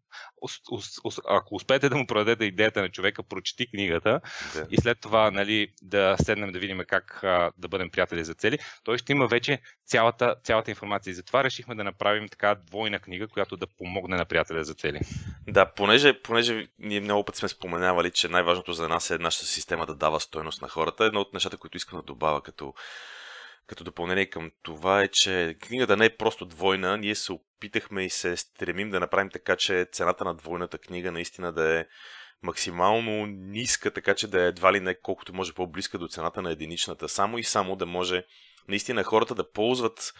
ако 1.28 1.54
успеете 1.54 1.88
да 1.88 1.96
му 1.96 2.06
продадете 2.06 2.44
идеята 2.44 2.82
на 2.82 2.88
човека, 2.88 3.22
прочети 3.22 3.70
книгата 3.70 4.20
да. 4.54 4.66
и 4.70 4.76
след 4.76 5.00
това 5.00 5.30
нали, 5.30 5.68
да 5.82 6.16
седнем 6.22 6.52
да 6.52 6.58
видим 6.58 6.82
как 6.88 7.24
а, 7.24 7.52
да 7.58 7.68
бъдем 7.68 7.90
приятели 7.90 8.24
за 8.24 8.34
цели, 8.34 8.58
той 8.84 8.98
ще 8.98 9.12
има 9.12 9.26
вече 9.26 9.58
цялата, 9.86 10.34
цялата 10.44 10.70
информация. 10.70 11.10
И 11.10 11.14
затова 11.14 11.44
решихме 11.44 11.74
да 11.74 11.84
направим 11.84 12.28
така 12.28 12.54
двойна 12.54 12.98
книга, 12.98 13.28
която 13.28 13.56
да 13.56 13.66
помогне 13.66 14.16
на 14.16 14.24
приятеля 14.24 14.64
за 14.64 14.74
цели. 14.74 15.00
Да, 15.48 15.72
понеже, 15.72 16.22
понеже 16.22 16.68
ние 16.78 17.00
много 17.00 17.24
път 17.24 17.36
сме 17.36 17.48
споменавали, 17.48 18.10
че 18.10 18.28
най-важното 18.28 18.72
за 18.72 18.88
нас 18.88 19.10
е 19.10 19.18
нашата 19.18 19.46
система 19.46 19.86
да 19.86 19.94
дава 19.94 20.20
стойност 20.20 20.62
на 20.62 20.68
хората, 20.68 21.04
едно 21.04 21.20
от 21.20 21.34
нещата, 21.34 21.56
които 21.56 21.69
искам 21.76 21.98
да 21.98 22.02
добавя 22.02 22.42
като, 22.42 22.74
като 23.66 23.84
допълнение 23.84 24.26
към 24.26 24.50
това 24.62 25.02
е, 25.02 25.08
че 25.08 25.56
книгата 25.60 25.96
не 25.96 26.04
е 26.04 26.16
просто 26.16 26.46
двойна. 26.46 26.96
Ние 26.96 27.14
се 27.14 27.32
опитахме 27.32 28.04
и 28.04 28.10
се 28.10 28.36
стремим 28.36 28.90
да 28.90 29.00
направим 29.00 29.30
така, 29.30 29.56
че 29.56 29.86
цената 29.92 30.24
на 30.24 30.34
двойната 30.34 30.78
книга 30.78 31.12
наистина 31.12 31.52
да 31.52 31.80
е 31.80 31.86
максимално 32.42 33.26
ниска, 33.26 33.90
така 33.90 34.14
че 34.14 34.28
да 34.28 34.42
е 34.42 34.46
едва 34.46 34.72
ли 34.72 34.80
не 34.80 35.00
колкото 35.00 35.34
може 35.34 35.52
по-близка 35.52 35.98
до 35.98 36.08
цената 36.08 36.42
на 36.42 36.52
единичната, 36.52 37.08
само 37.08 37.38
и 37.38 37.44
само 37.44 37.76
да 37.76 37.86
може 37.86 38.24
наистина 38.68 39.04
хората 39.04 39.34
да 39.34 39.50
ползват 39.50 40.12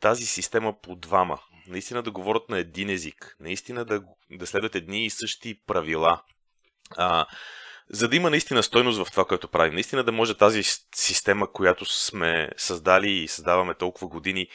тази 0.00 0.26
система 0.26 0.80
по 0.80 0.96
двама, 0.96 1.38
наистина 1.66 2.02
да 2.02 2.10
говорят 2.10 2.48
на 2.48 2.58
един 2.58 2.90
език, 2.90 3.36
наистина 3.40 3.84
да, 3.84 4.02
да 4.30 4.46
следват 4.46 4.74
едни 4.74 5.04
и 5.04 5.10
същи 5.10 5.60
правила. 5.66 6.22
А, 6.96 7.26
за 7.90 8.08
да 8.08 8.16
има 8.16 8.30
наистина 8.30 8.62
стойност 8.62 9.04
в 9.04 9.10
това, 9.10 9.24
което 9.24 9.48
правим. 9.48 9.74
Наистина 9.74 10.04
да 10.04 10.12
може 10.12 10.34
тази 10.34 10.62
система, 10.94 11.52
която 11.52 11.84
сме 11.84 12.50
създали 12.56 13.10
и 13.10 13.28
създаваме 13.28 13.74
толкова 13.74 14.08
години 14.08 14.48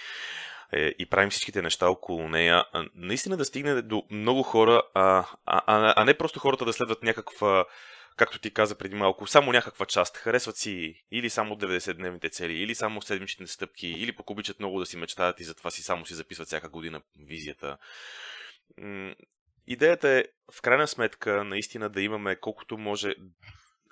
е, 0.73 0.93
и 0.99 1.05
правим 1.05 1.29
всичките 1.29 1.61
неща 1.61 1.89
около 1.89 2.29
нея, 2.29 2.65
наистина 2.95 3.37
да 3.37 3.45
стигне 3.45 3.81
до 3.81 4.03
много 4.11 4.43
хора, 4.43 4.81
а, 4.93 5.25
а, 5.45 5.93
а 5.95 6.05
не 6.05 6.17
просто 6.17 6.39
хората 6.39 6.65
да 6.65 6.73
следват 6.73 7.03
някаква 7.03 7.65
както 8.17 8.39
ти 8.39 8.53
каза 8.53 8.77
преди 8.77 8.95
малко, 8.95 9.27
само 9.27 9.51
някаква 9.51 9.85
част. 9.85 10.17
Харесват 10.17 10.57
си 10.57 11.03
или 11.11 11.29
само 11.29 11.55
90-дневните 11.55 12.31
цели, 12.31 12.53
или 12.53 12.75
само 12.75 13.01
седмичните 13.01 13.51
стъпки, 13.51 13.87
или 13.87 14.15
пък 14.15 14.29
обичат 14.29 14.59
много 14.59 14.79
да 14.79 14.85
си 14.85 14.97
мечтаят 14.97 15.39
и 15.39 15.43
затова 15.43 15.71
си 15.71 15.83
само 15.83 16.05
си 16.05 16.13
записват 16.13 16.47
всяка 16.47 16.69
година 16.69 17.01
визията. 17.19 17.77
Идеята 19.71 20.09
е, 20.09 20.23
в 20.51 20.61
крайна 20.61 20.87
сметка, 20.87 21.43
наистина 21.43 21.89
да 21.89 22.01
имаме 22.01 22.35
колкото 22.35 22.77
може, 22.77 23.15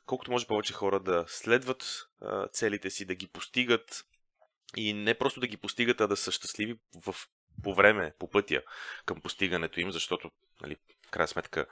колкото 0.06 0.32
може 0.32 0.48
повече 0.48 0.74
хора 0.74 1.00
да 1.00 1.26
следват 1.28 2.08
а, 2.22 2.48
целите 2.48 2.90
си, 2.90 3.06
да 3.06 3.16
ги 3.16 3.28
постигат 3.28 4.06
и 4.78 4.94
не 4.94 5.14
просто 5.14 5.40
да 5.40 5.48
ги 5.48 5.58
постигат, 5.58 6.02
а 6.02 6.08
да 6.08 6.18
са 6.18 6.32
щастливи 6.32 6.80
в, 7.06 7.16
по 7.64 7.74
време, 7.74 8.14
по 8.20 8.30
пътя 8.30 8.62
към 9.06 9.22
постигането 9.22 9.80
им, 9.80 9.92
защото, 9.92 10.32
нали, 10.62 10.76
в 11.08 11.12
крайна 11.12 11.28
сметка, 11.28 11.66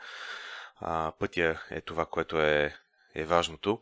а, 0.75 1.11
пътя 1.19 1.61
е 1.71 1.81
това, 1.81 2.05
което 2.05 2.41
е, 2.41 2.75
е 3.15 3.25
важното. 3.25 3.81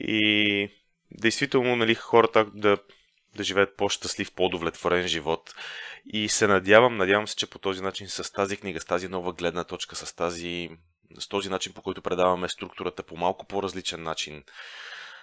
И 0.00 0.68
действително, 1.10 1.76
нали, 1.76 1.94
хората 1.94 2.44
да, 2.54 2.78
да 3.36 3.44
живеят 3.44 3.76
по-щастлив, 3.76 4.32
по-удовлетворен 4.32 5.08
живот. 5.08 5.54
И 6.06 6.28
се 6.28 6.46
надявам, 6.46 6.96
надявам 6.96 7.28
се, 7.28 7.36
че 7.36 7.50
по 7.50 7.58
този 7.58 7.82
начин, 7.82 8.08
с 8.08 8.32
тази 8.32 8.56
книга, 8.56 8.80
с 8.80 8.84
тази 8.84 9.08
нова 9.08 9.32
гледна 9.32 9.64
точка, 9.64 9.96
с, 9.96 10.14
тази, 10.14 10.70
с 11.18 11.28
този 11.28 11.48
начин, 11.48 11.72
по 11.72 11.82
който 11.82 12.02
предаваме 12.02 12.48
структурата 12.48 13.02
по 13.02 13.16
малко 13.16 13.46
по-различен 13.46 14.02
начин, 14.02 14.44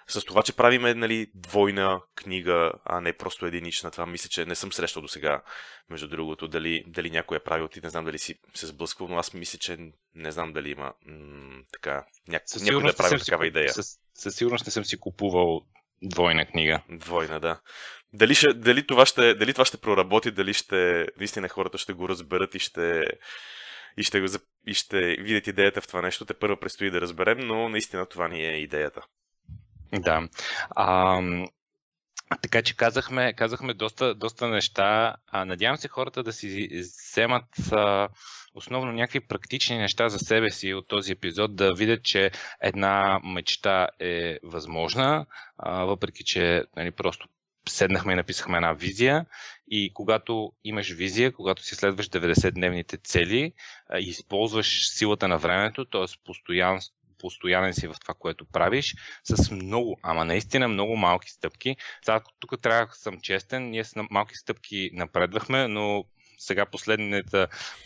с 0.08 0.26
това, 0.26 0.44
че 0.44 0.56
правиме 0.56 0.94
нали, 0.94 1.32
двойна 1.36 2.02
книга, 2.16 2.72
а 2.86 3.02
не 3.02 3.18
просто 3.18 3.46
единична. 3.46 3.92
Това 3.92 4.06
мисля, 4.06 4.30
че 4.30 4.46
не 4.46 4.56
съм 4.56 4.74
срещал 4.74 5.02
до 5.02 5.08
сега, 5.08 5.42
между 5.90 6.08
другото, 6.08 6.48
дали, 6.48 6.84
дали 6.88 7.10
някой 7.10 7.38
е 7.38 7.44
правил, 7.44 7.68
ти 7.68 7.82
не 7.84 7.90
знам 7.90 8.06
дали 8.06 8.20
си 8.20 8.40
се 8.54 8.68
сблъсквал, 8.68 9.10
но 9.10 9.18
аз 9.18 9.34
мисля, 9.34 9.60
че 9.60 9.78
не 10.16 10.32
знам 10.32 10.54
дали 10.54 10.70
има 10.70 10.94
м- 11.06 11.62
така, 11.74 12.06
няк... 12.28 12.44
някой 12.62 12.84
да 12.84 12.90
е 12.90 12.96
правил 12.96 13.20
такава 13.20 13.44
си, 13.44 13.48
идея. 13.48 13.74
Със, 13.74 14.00
със 14.14 14.36
сигурност 14.36 14.66
не 14.66 14.72
съм 14.72 14.86
си 14.86 15.00
купувал 15.00 15.62
двойна 16.02 16.46
книга. 16.46 16.82
Двойна, 16.90 17.40
да. 17.40 17.60
Дали, 18.14 18.36
ще, 18.36 18.54
дали, 18.54 18.88
това 18.88 19.06
ще, 19.06 19.34
дали 19.34 19.54
това 19.54 19.66
ще 19.66 19.78
проработи, 19.78 20.32
дали 20.32 20.54
ще, 20.54 21.08
наистина 21.18 21.50
хората 21.50 21.78
ще 21.78 21.94
го 21.94 22.10
разберат 22.10 22.56
и 22.56 22.60
ще, 22.60 23.04
и 23.98 24.04
ще, 24.04 24.22
го, 24.22 24.28
и 24.68 24.74
ще 24.74 25.00
видят 25.00 25.48
идеята 25.48 25.82
в 25.82 25.88
това 25.88 26.02
нещо, 26.02 26.26
те 26.26 26.34
първо 26.34 26.58
предстои 26.58 26.92
да 26.92 27.02
разберем, 27.02 27.38
но 27.40 27.70
наистина 27.70 28.06
това 28.06 28.28
ни 28.28 28.46
е 28.46 28.58
идеята. 28.58 29.02
Да. 29.94 30.28
А, 30.76 31.22
така 32.42 32.62
че 32.62 32.76
казахме, 32.76 33.34
казахме 33.34 33.74
доста, 33.74 34.16
доста 34.16 34.48
неща. 34.48 35.16
А, 35.28 35.46
надявам 35.46 35.78
се 35.78 35.88
хората 35.88 36.24
да 36.24 36.34
си 36.34 36.70
вземат 36.72 37.46
а, 37.72 38.10
основно 38.54 38.92
някакви 38.92 39.20
практични 39.20 39.78
неща 39.78 40.10
за 40.10 40.20
себе 40.20 40.50
си 40.50 40.74
от 40.74 40.88
този 40.88 41.12
епизод, 41.12 41.56
да 41.56 41.74
видят, 41.74 42.04
че 42.04 42.32
една 42.62 43.20
мечта 43.24 43.88
е 44.00 44.38
възможна, 44.44 45.26
а, 45.58 45.84
въпреки 45.84 46.24
че 46.24 46.64
нали, 46.76 46.92
просто 46.92 47.28
седнахме 47.70 48.14
и 48.14 48.16
написахме 48.16 48.58
една 48.58 48.74
визия 48.74 49.26
и 49.68 49.92
когато 49.94 50.54
имаш 50.64 50.92
визия, 50.92 51.34
когато 51.34 51.64
си 51.64 51.76
следваш 51.76 52.10
90-дневните 52.10 53.04
цели, 53.04 53.54
използваш 54.00 54.90
силата 54.90 55.28
на 55.28 55.38
времето, 55.38 55.86
т.е. 55.86 56.06
постоян, 56.26 56.80
постоянен 57.20 57.74
си 57.74 57.88
в 57.88 57.96
това, 58.02 58.14
което 58.20 58.46
правиш, 58.46 58.96
с 59.24 59.52
много, 59.52 60.00
ама 60.04 60.26
наистина 60.26 60.68
много 60.68 60.96
малки 60.96 61.30
стъпки. 61.30 61.76
Сега, 62.06 62.22
тук 62.40 62.62
трябва 62.62 62.86
да 62.86 62.94
съм 62.94 63.22
честен, 63.22 63.70
ние 63.70 63.84
с 63.84 63.94
малки 64.10 64.36
стъпки 64.36 64.90
напредвахме, 64.94 65.68
но 65.68 66.06
сега 66.42 66.66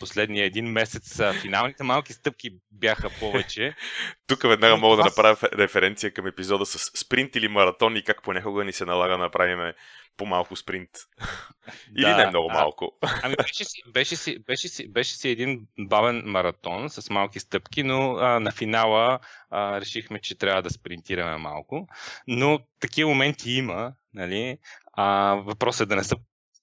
последния 0.00 0.44
един 0.44 0.66
месец 0.66 1.20
финалните 1.40 1.82
малки 1.82 2.12
стъпки 2.12 2.50
бяха 2.70 3.10
повече. 3.20 3.74
Тук 4.26 4.42
веднага 4.42 4.76
мога 4.76 4.96
да 4.96 5.04
направя 5.04 5.36
референция 5.52 6.12
към 6.12 6.26
епизода 6.26 6.66
с 6.66 6.78
спринт 6.78 7.36
или 7.36 7.48
маратон 7.48 7.96
и 7.96 8.02
как 8.02 8.22
понякога 8.22 8.64
ни 8.64 8.72
се 8.72 8.84
налага 8.84 9.12
да 9.12 9.18
направим 9.18 9.72
по-малко 10.16 10.56
спринт. 10.56 10.90
Или 11.96 12.06
да, 12.06 12.16
не 12.16 12.26
много 12.26 12.48
малко. 12.48 12.92
Ами 13.22 13.36
беше 13.36 13.64
си, 13.64 13.82
беше, 13.92 14.16
си, 14.16 14.38
беше, 14.38 14.68
си, 14.68 14.92
беше 14.92 15.16
си 15.16 15.28
един 15.28 15.66
бавен 15.78 16.22
маратон 16.26 16.90
с 16.90 17.10
малки 17.10 17.40
стъпки, 17.40 17.82
но 17.82 18.16
а, 18.16 18.40
на 18.40 18.52
финала 18.52 19.18
а, 19.50 19.80
решихме, 19.80 20.20
че 20.20 20.38
трябва 20.38 20.62
да 20.62 20.70
спринтираме 20.70 21.36
малко. 21.36 21.88
Но 22.26 22.58
такива 22.80 23.10
моменти 23.10 23.52
има. 23.52 23.92
Нали? 24.14 24.58
А, 24.92 25.34
въпросът 25.34 25.86
е 25.86 25.88
да 25.88 25.96
не 25.96 26.04
са 26.04 26.16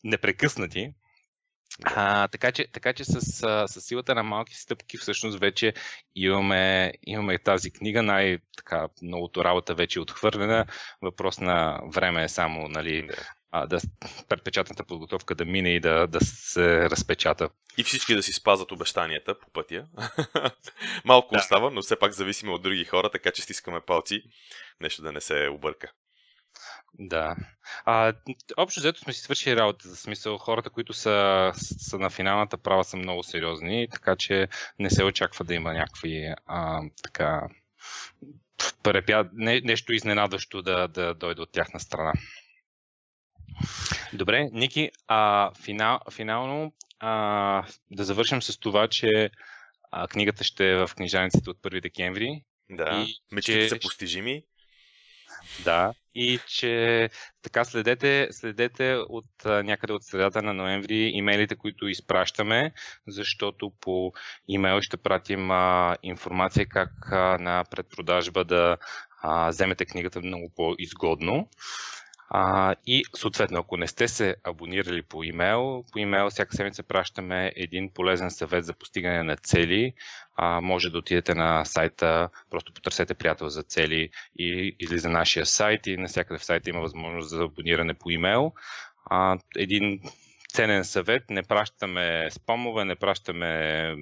непрекъснати. 0.03 0.93
А, 1.83 2.27
така 2.27 2.51
че, 2.51 2.67
така 2.71 2.93
че 2.93 3.05
с, 3.05 3.21
с 3.67 3.81
силата 3.81 4.15
на 4.15 4.23
малки 4.23 4.55
стъпки 4.55 4.97
всъщност 4.97 5.39
вече 5.39 5.73
имаме, 6.15 6.93
имаме 7.05 7.39
тази 7.39 7.71
книга, 7.71 8.03
най- 8.03 8.37
така, 8.57 8.87
многото 9.01 9.45
работа 9.45 9.75
вече 9.75 9.99
е 9.99 10.01
отхвърлена. 10.01 10.65
Въпрос 11.01 11.39
на 11.39 11.79
време 11.93 12.23
е 12.23 12.29
само 12.29 12.67
нали, 12.67 13.09
а, 13.51 13.67
да 13.67 13.79
предпечатната 14.29 14.83
подготовка 14.83 15.35
да 15.35 15.45
мине 15.45 15.69
и 15.69 15.79
да, 15.79 16.07
да 16.07 16.19
се 16.21 16.89
разпечата. 16.89 17.49
И 17.77 17.83
всички 17.83 18.15
да 18.15 18.23
си 18.23 18.33
спазват 18.33 18.71
обещанията 18.71 19.39
по 19.39 19.51
пътя. 19.51 19.85
Малко 21.05 21.33
да. 21.33 21.39
остава, 21.39 21.69
но 21.69 21.81
все 21.81 21.99
пак 21.99 22.11
зависиме 22.11 22.51
от 22.51 22.61
други 22.61 22.85
хора, 22.85 23.09
така 23.09 23.31
че 23.31 23.41
стискаме 23.41 23.81
палци, 23.81 24.23
нещо 24.81 25.01
да 25.01 25.11
не 25.11 25.21
се 25.21 25.47
обърка. 25.51 25.91
Да. 26.99 27.35
А, 27.85 28.13
общо 28.57 28.79
взето 28.79 28.99
сме 28.99 29.13
си 29.13 29.21
свършили 29.21 29.55
работа, 29.55 29.89
за 29.89 29.95
смисъл 29.95 30.37
хората, 30.37 30.69
които 30.69 30.93
са, 30.93 31.51
са 31.55 31.99
на 31.99 32.09
финалната 32.09 32.57
права 32.57 32.83
са 32.83 32.97
много 32.97 33.23
сериозни, 33.23 33.87
така 33.91 34.15
че 34.15 34.47
не 34.79 34.89
се 34.89 35.03
очаква 35.03 35.45
да 35.45 35.53
има 35.53 35.73
някакви 35.73 36.33
а, 36.45 36.81
така 37.03 37.49
препя... 38.83 39.29
не, 39.33 39.61
нещо 39.61 39.93
изненадващо 39.93 40.61
да, 40.61 40.87
да 40.87 41.13
дойде 41.13 41.41
от 41.41 41.51
тяхна 41.51 41.79
страна. 41.79 42.13
Добре, 44.13 44.49
Ники, 44.51 44.91
а, 45.07 45.51
финал, 45.63 45.99
финално 46.11 46.73
а, 46.99 47.63
да 47.91 48.03
завършим 48.03 48.41
с 48.41 48.59
това, 48.59 48.87
че 48.87 49.29
а, 49.91 50.07
книгата 50.07 50.43
ще 50.43 50.71
е 50.71 50.75
в 50.75 50.89
книжаниците 50.95 51.49
от 51.49 51.57
1 51.57 51.81
декември. 51.81 52.43
Да, 52.69 53.05
и, 53.07 53.15
мечтите 53.31 53.59
че... 53.59 53.69
са 53.69 53.79
постижими. 53.79 54.43
Да, 55.59 55.93
и 56.15 56.39
че 56.47 57.09
така 57.41 57.63
следете, 57.65 58.27
следете 58.31 58.95
от 59.09 59.25
някъде 59.45 59.93
от 59.93 60.03
средата 60.03 60.41
на 60.41 60.53
ноември 60.53 60.95
имейлите, 60.95 61.55
които 61.55 61.87
изпращаме, 61.87 62.73
защото 63.07 63.71
по 63.81 64.13
имейл 64.47 64.81
ще 64.81 64.97
пратим 64.97 65.51
а, 65.51 65.95
информация 66.03 66.65
как 66.65 66.91
а, 67.11 67.37
на 67.37 67.63
предпродажба 67.71 68.43
да 68.43 68.77
а, 69.21 69.49
вземете 69.49 69.85
книгата 69.85 70.19
много 70.19 70.51
по-изгодно. 70.55 71.49
А, 72.35 72.75
и 72.87 73.03
съответно, 73.15 73.59
ако 73.59 73.77
не 73.77 73.87
сте 73.87 74.07
се 74.07 74.35
абонирали 74.43 75.01
по 75.01 75.23
имейл, 75.23 75.83
по 75.91 75.99
имейл 75.99 76.29
всяка 76.29 76.55
седмица 76.55 76.83
пращаме 76.83 77.53
един 77.55 77.89
полезен 77.89 78.31
съвет 78.31 78.65
за 78.65 78.73
постигане 78.73 79.23
на 79.23 79.35
цели. 79.35 79.93
А, 80.35 80.61
може 80.61 80.89
да 80.89 80.97
отидете 80.97 81.35
на 81.35 81.65
сайта, 81.65 82.29
просто 82.49 82.73
потърсете 82.73 83.13
приятел 83.13 83.49
за 83.49 83.63
цели 83.63 84.09
и, 84.39 84.75
или 84.79 84.97
за 84.97 85.09
нашия 85.09 85.45
сайт 85.45 85.87
и 85.87 85.97
навсякъде 85.97 86.37
в 86.37 86.45
сайта 86.45 86.69
има 86.69 86.79
възможност 86.79 87.29
за 87.29 87.43
абониране 87.43 87.93
по 87.93 88.09
имейл. 88.09 88.53
А, 89.05 89.37
един 89.57 90.01
ценен 90.53 90.85
съвет. 90.85 91.23
Не 91.29 91.43
пращаме 91.43 92.29
спамове, 92.31 92.85
не 92.85 92.95
пращаме 92.95 93.95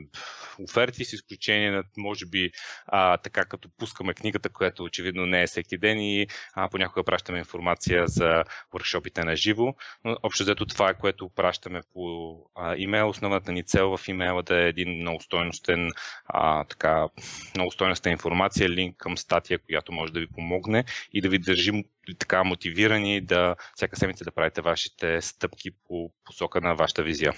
оферти, 0.63 1.05
с 1.05 1.13
изключение 1.13 1.71
на, 1.71 1.83
може 1.97 2.25
би, 2.25 2.51
а, 2.87 3.17
така 3.17 3.45
като 3.45 3.69
пускаме 3.77 4.13
книгата, 4.13 4.49
която 4.49 4.83
очевидно 4.83 5.25
не 5.25 5.43
е 5.43 5.47
всеки 5.47 5.77
ден 5.77 5.99
и 5.99 6.27
а, 6.53 6.69
понякога 6.69 7.03
пращаме 7.03 7.39
информация 7.39 8.07
за 8.07 8.43
workshopите 8.73 9.23
на 9.23 9.35
живо. 9.35 9.75
Но 10.05 10.17
общо 10.23 10.43
взето 10.43 10.65
това 10.65 10.89
е, 10.89 10.97
което 10.97 11.29
пращаме 11.29 11.81
по 11.93 12.35
а, 12.55 12.75
имейл. 12.77 13.09
Основната 13.09 13.51
ни 13.51 13.63
цел 13.63 13.97
в 13.97 14.07
имейла 14.07 14.43
да 14.43 14.63
е 14.63 14.67
един 14.67 14.89
много 14.89 15.21
стойностен, 15.21 15.89
а, 16.25 16.63
така, 16.63 17.07
много 17.55 17.71
стойностна 17.71 18.11
информация, 18.11 18.69
линк 18.69 18.97
към 18.97 19.17
статия, 19.17 19.59
която 19.59 19.91
може 19.91 20.13
да 20.13 20.19
ви 20.19 20.27
помогне 20.27 20.85
и 21.13 21.21
да 21.21 21.29
ви 21.29 21.39
държим 21.39 21.83
така 22.19 22.43
мотивирани 22.43 23.21
да 23.21 23.55
всяка 23.75 23.95
седмица 23.95 24.23
да 24.23 24.31
правите 24.31 24.61
вашите 24.61 25.21
стъпки 25.21 25.71
по 25.87 26.11
посока 26.25 26.61
на 26.61 26.73
вашата 26.75 27.03
визия. 27.03 27.33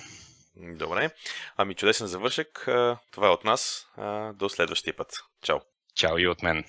Добре. 0.55 1.09
Ами 1.57 1.75
чудесен 1.75 2.07
завършек. 2.07 2.61
Това 3.11 3.27
е 3.27 3.31
от 3.31 3.43
нас. 3.43 3.87
До 4.33 4.49
следващия 4.49 4.95
път. 4.95 5.13
Чао. 5.41 5.59
Чао 5.95 6.17
и 6.17 6.27
от 6.27 6.43
мен. 6.43 6.63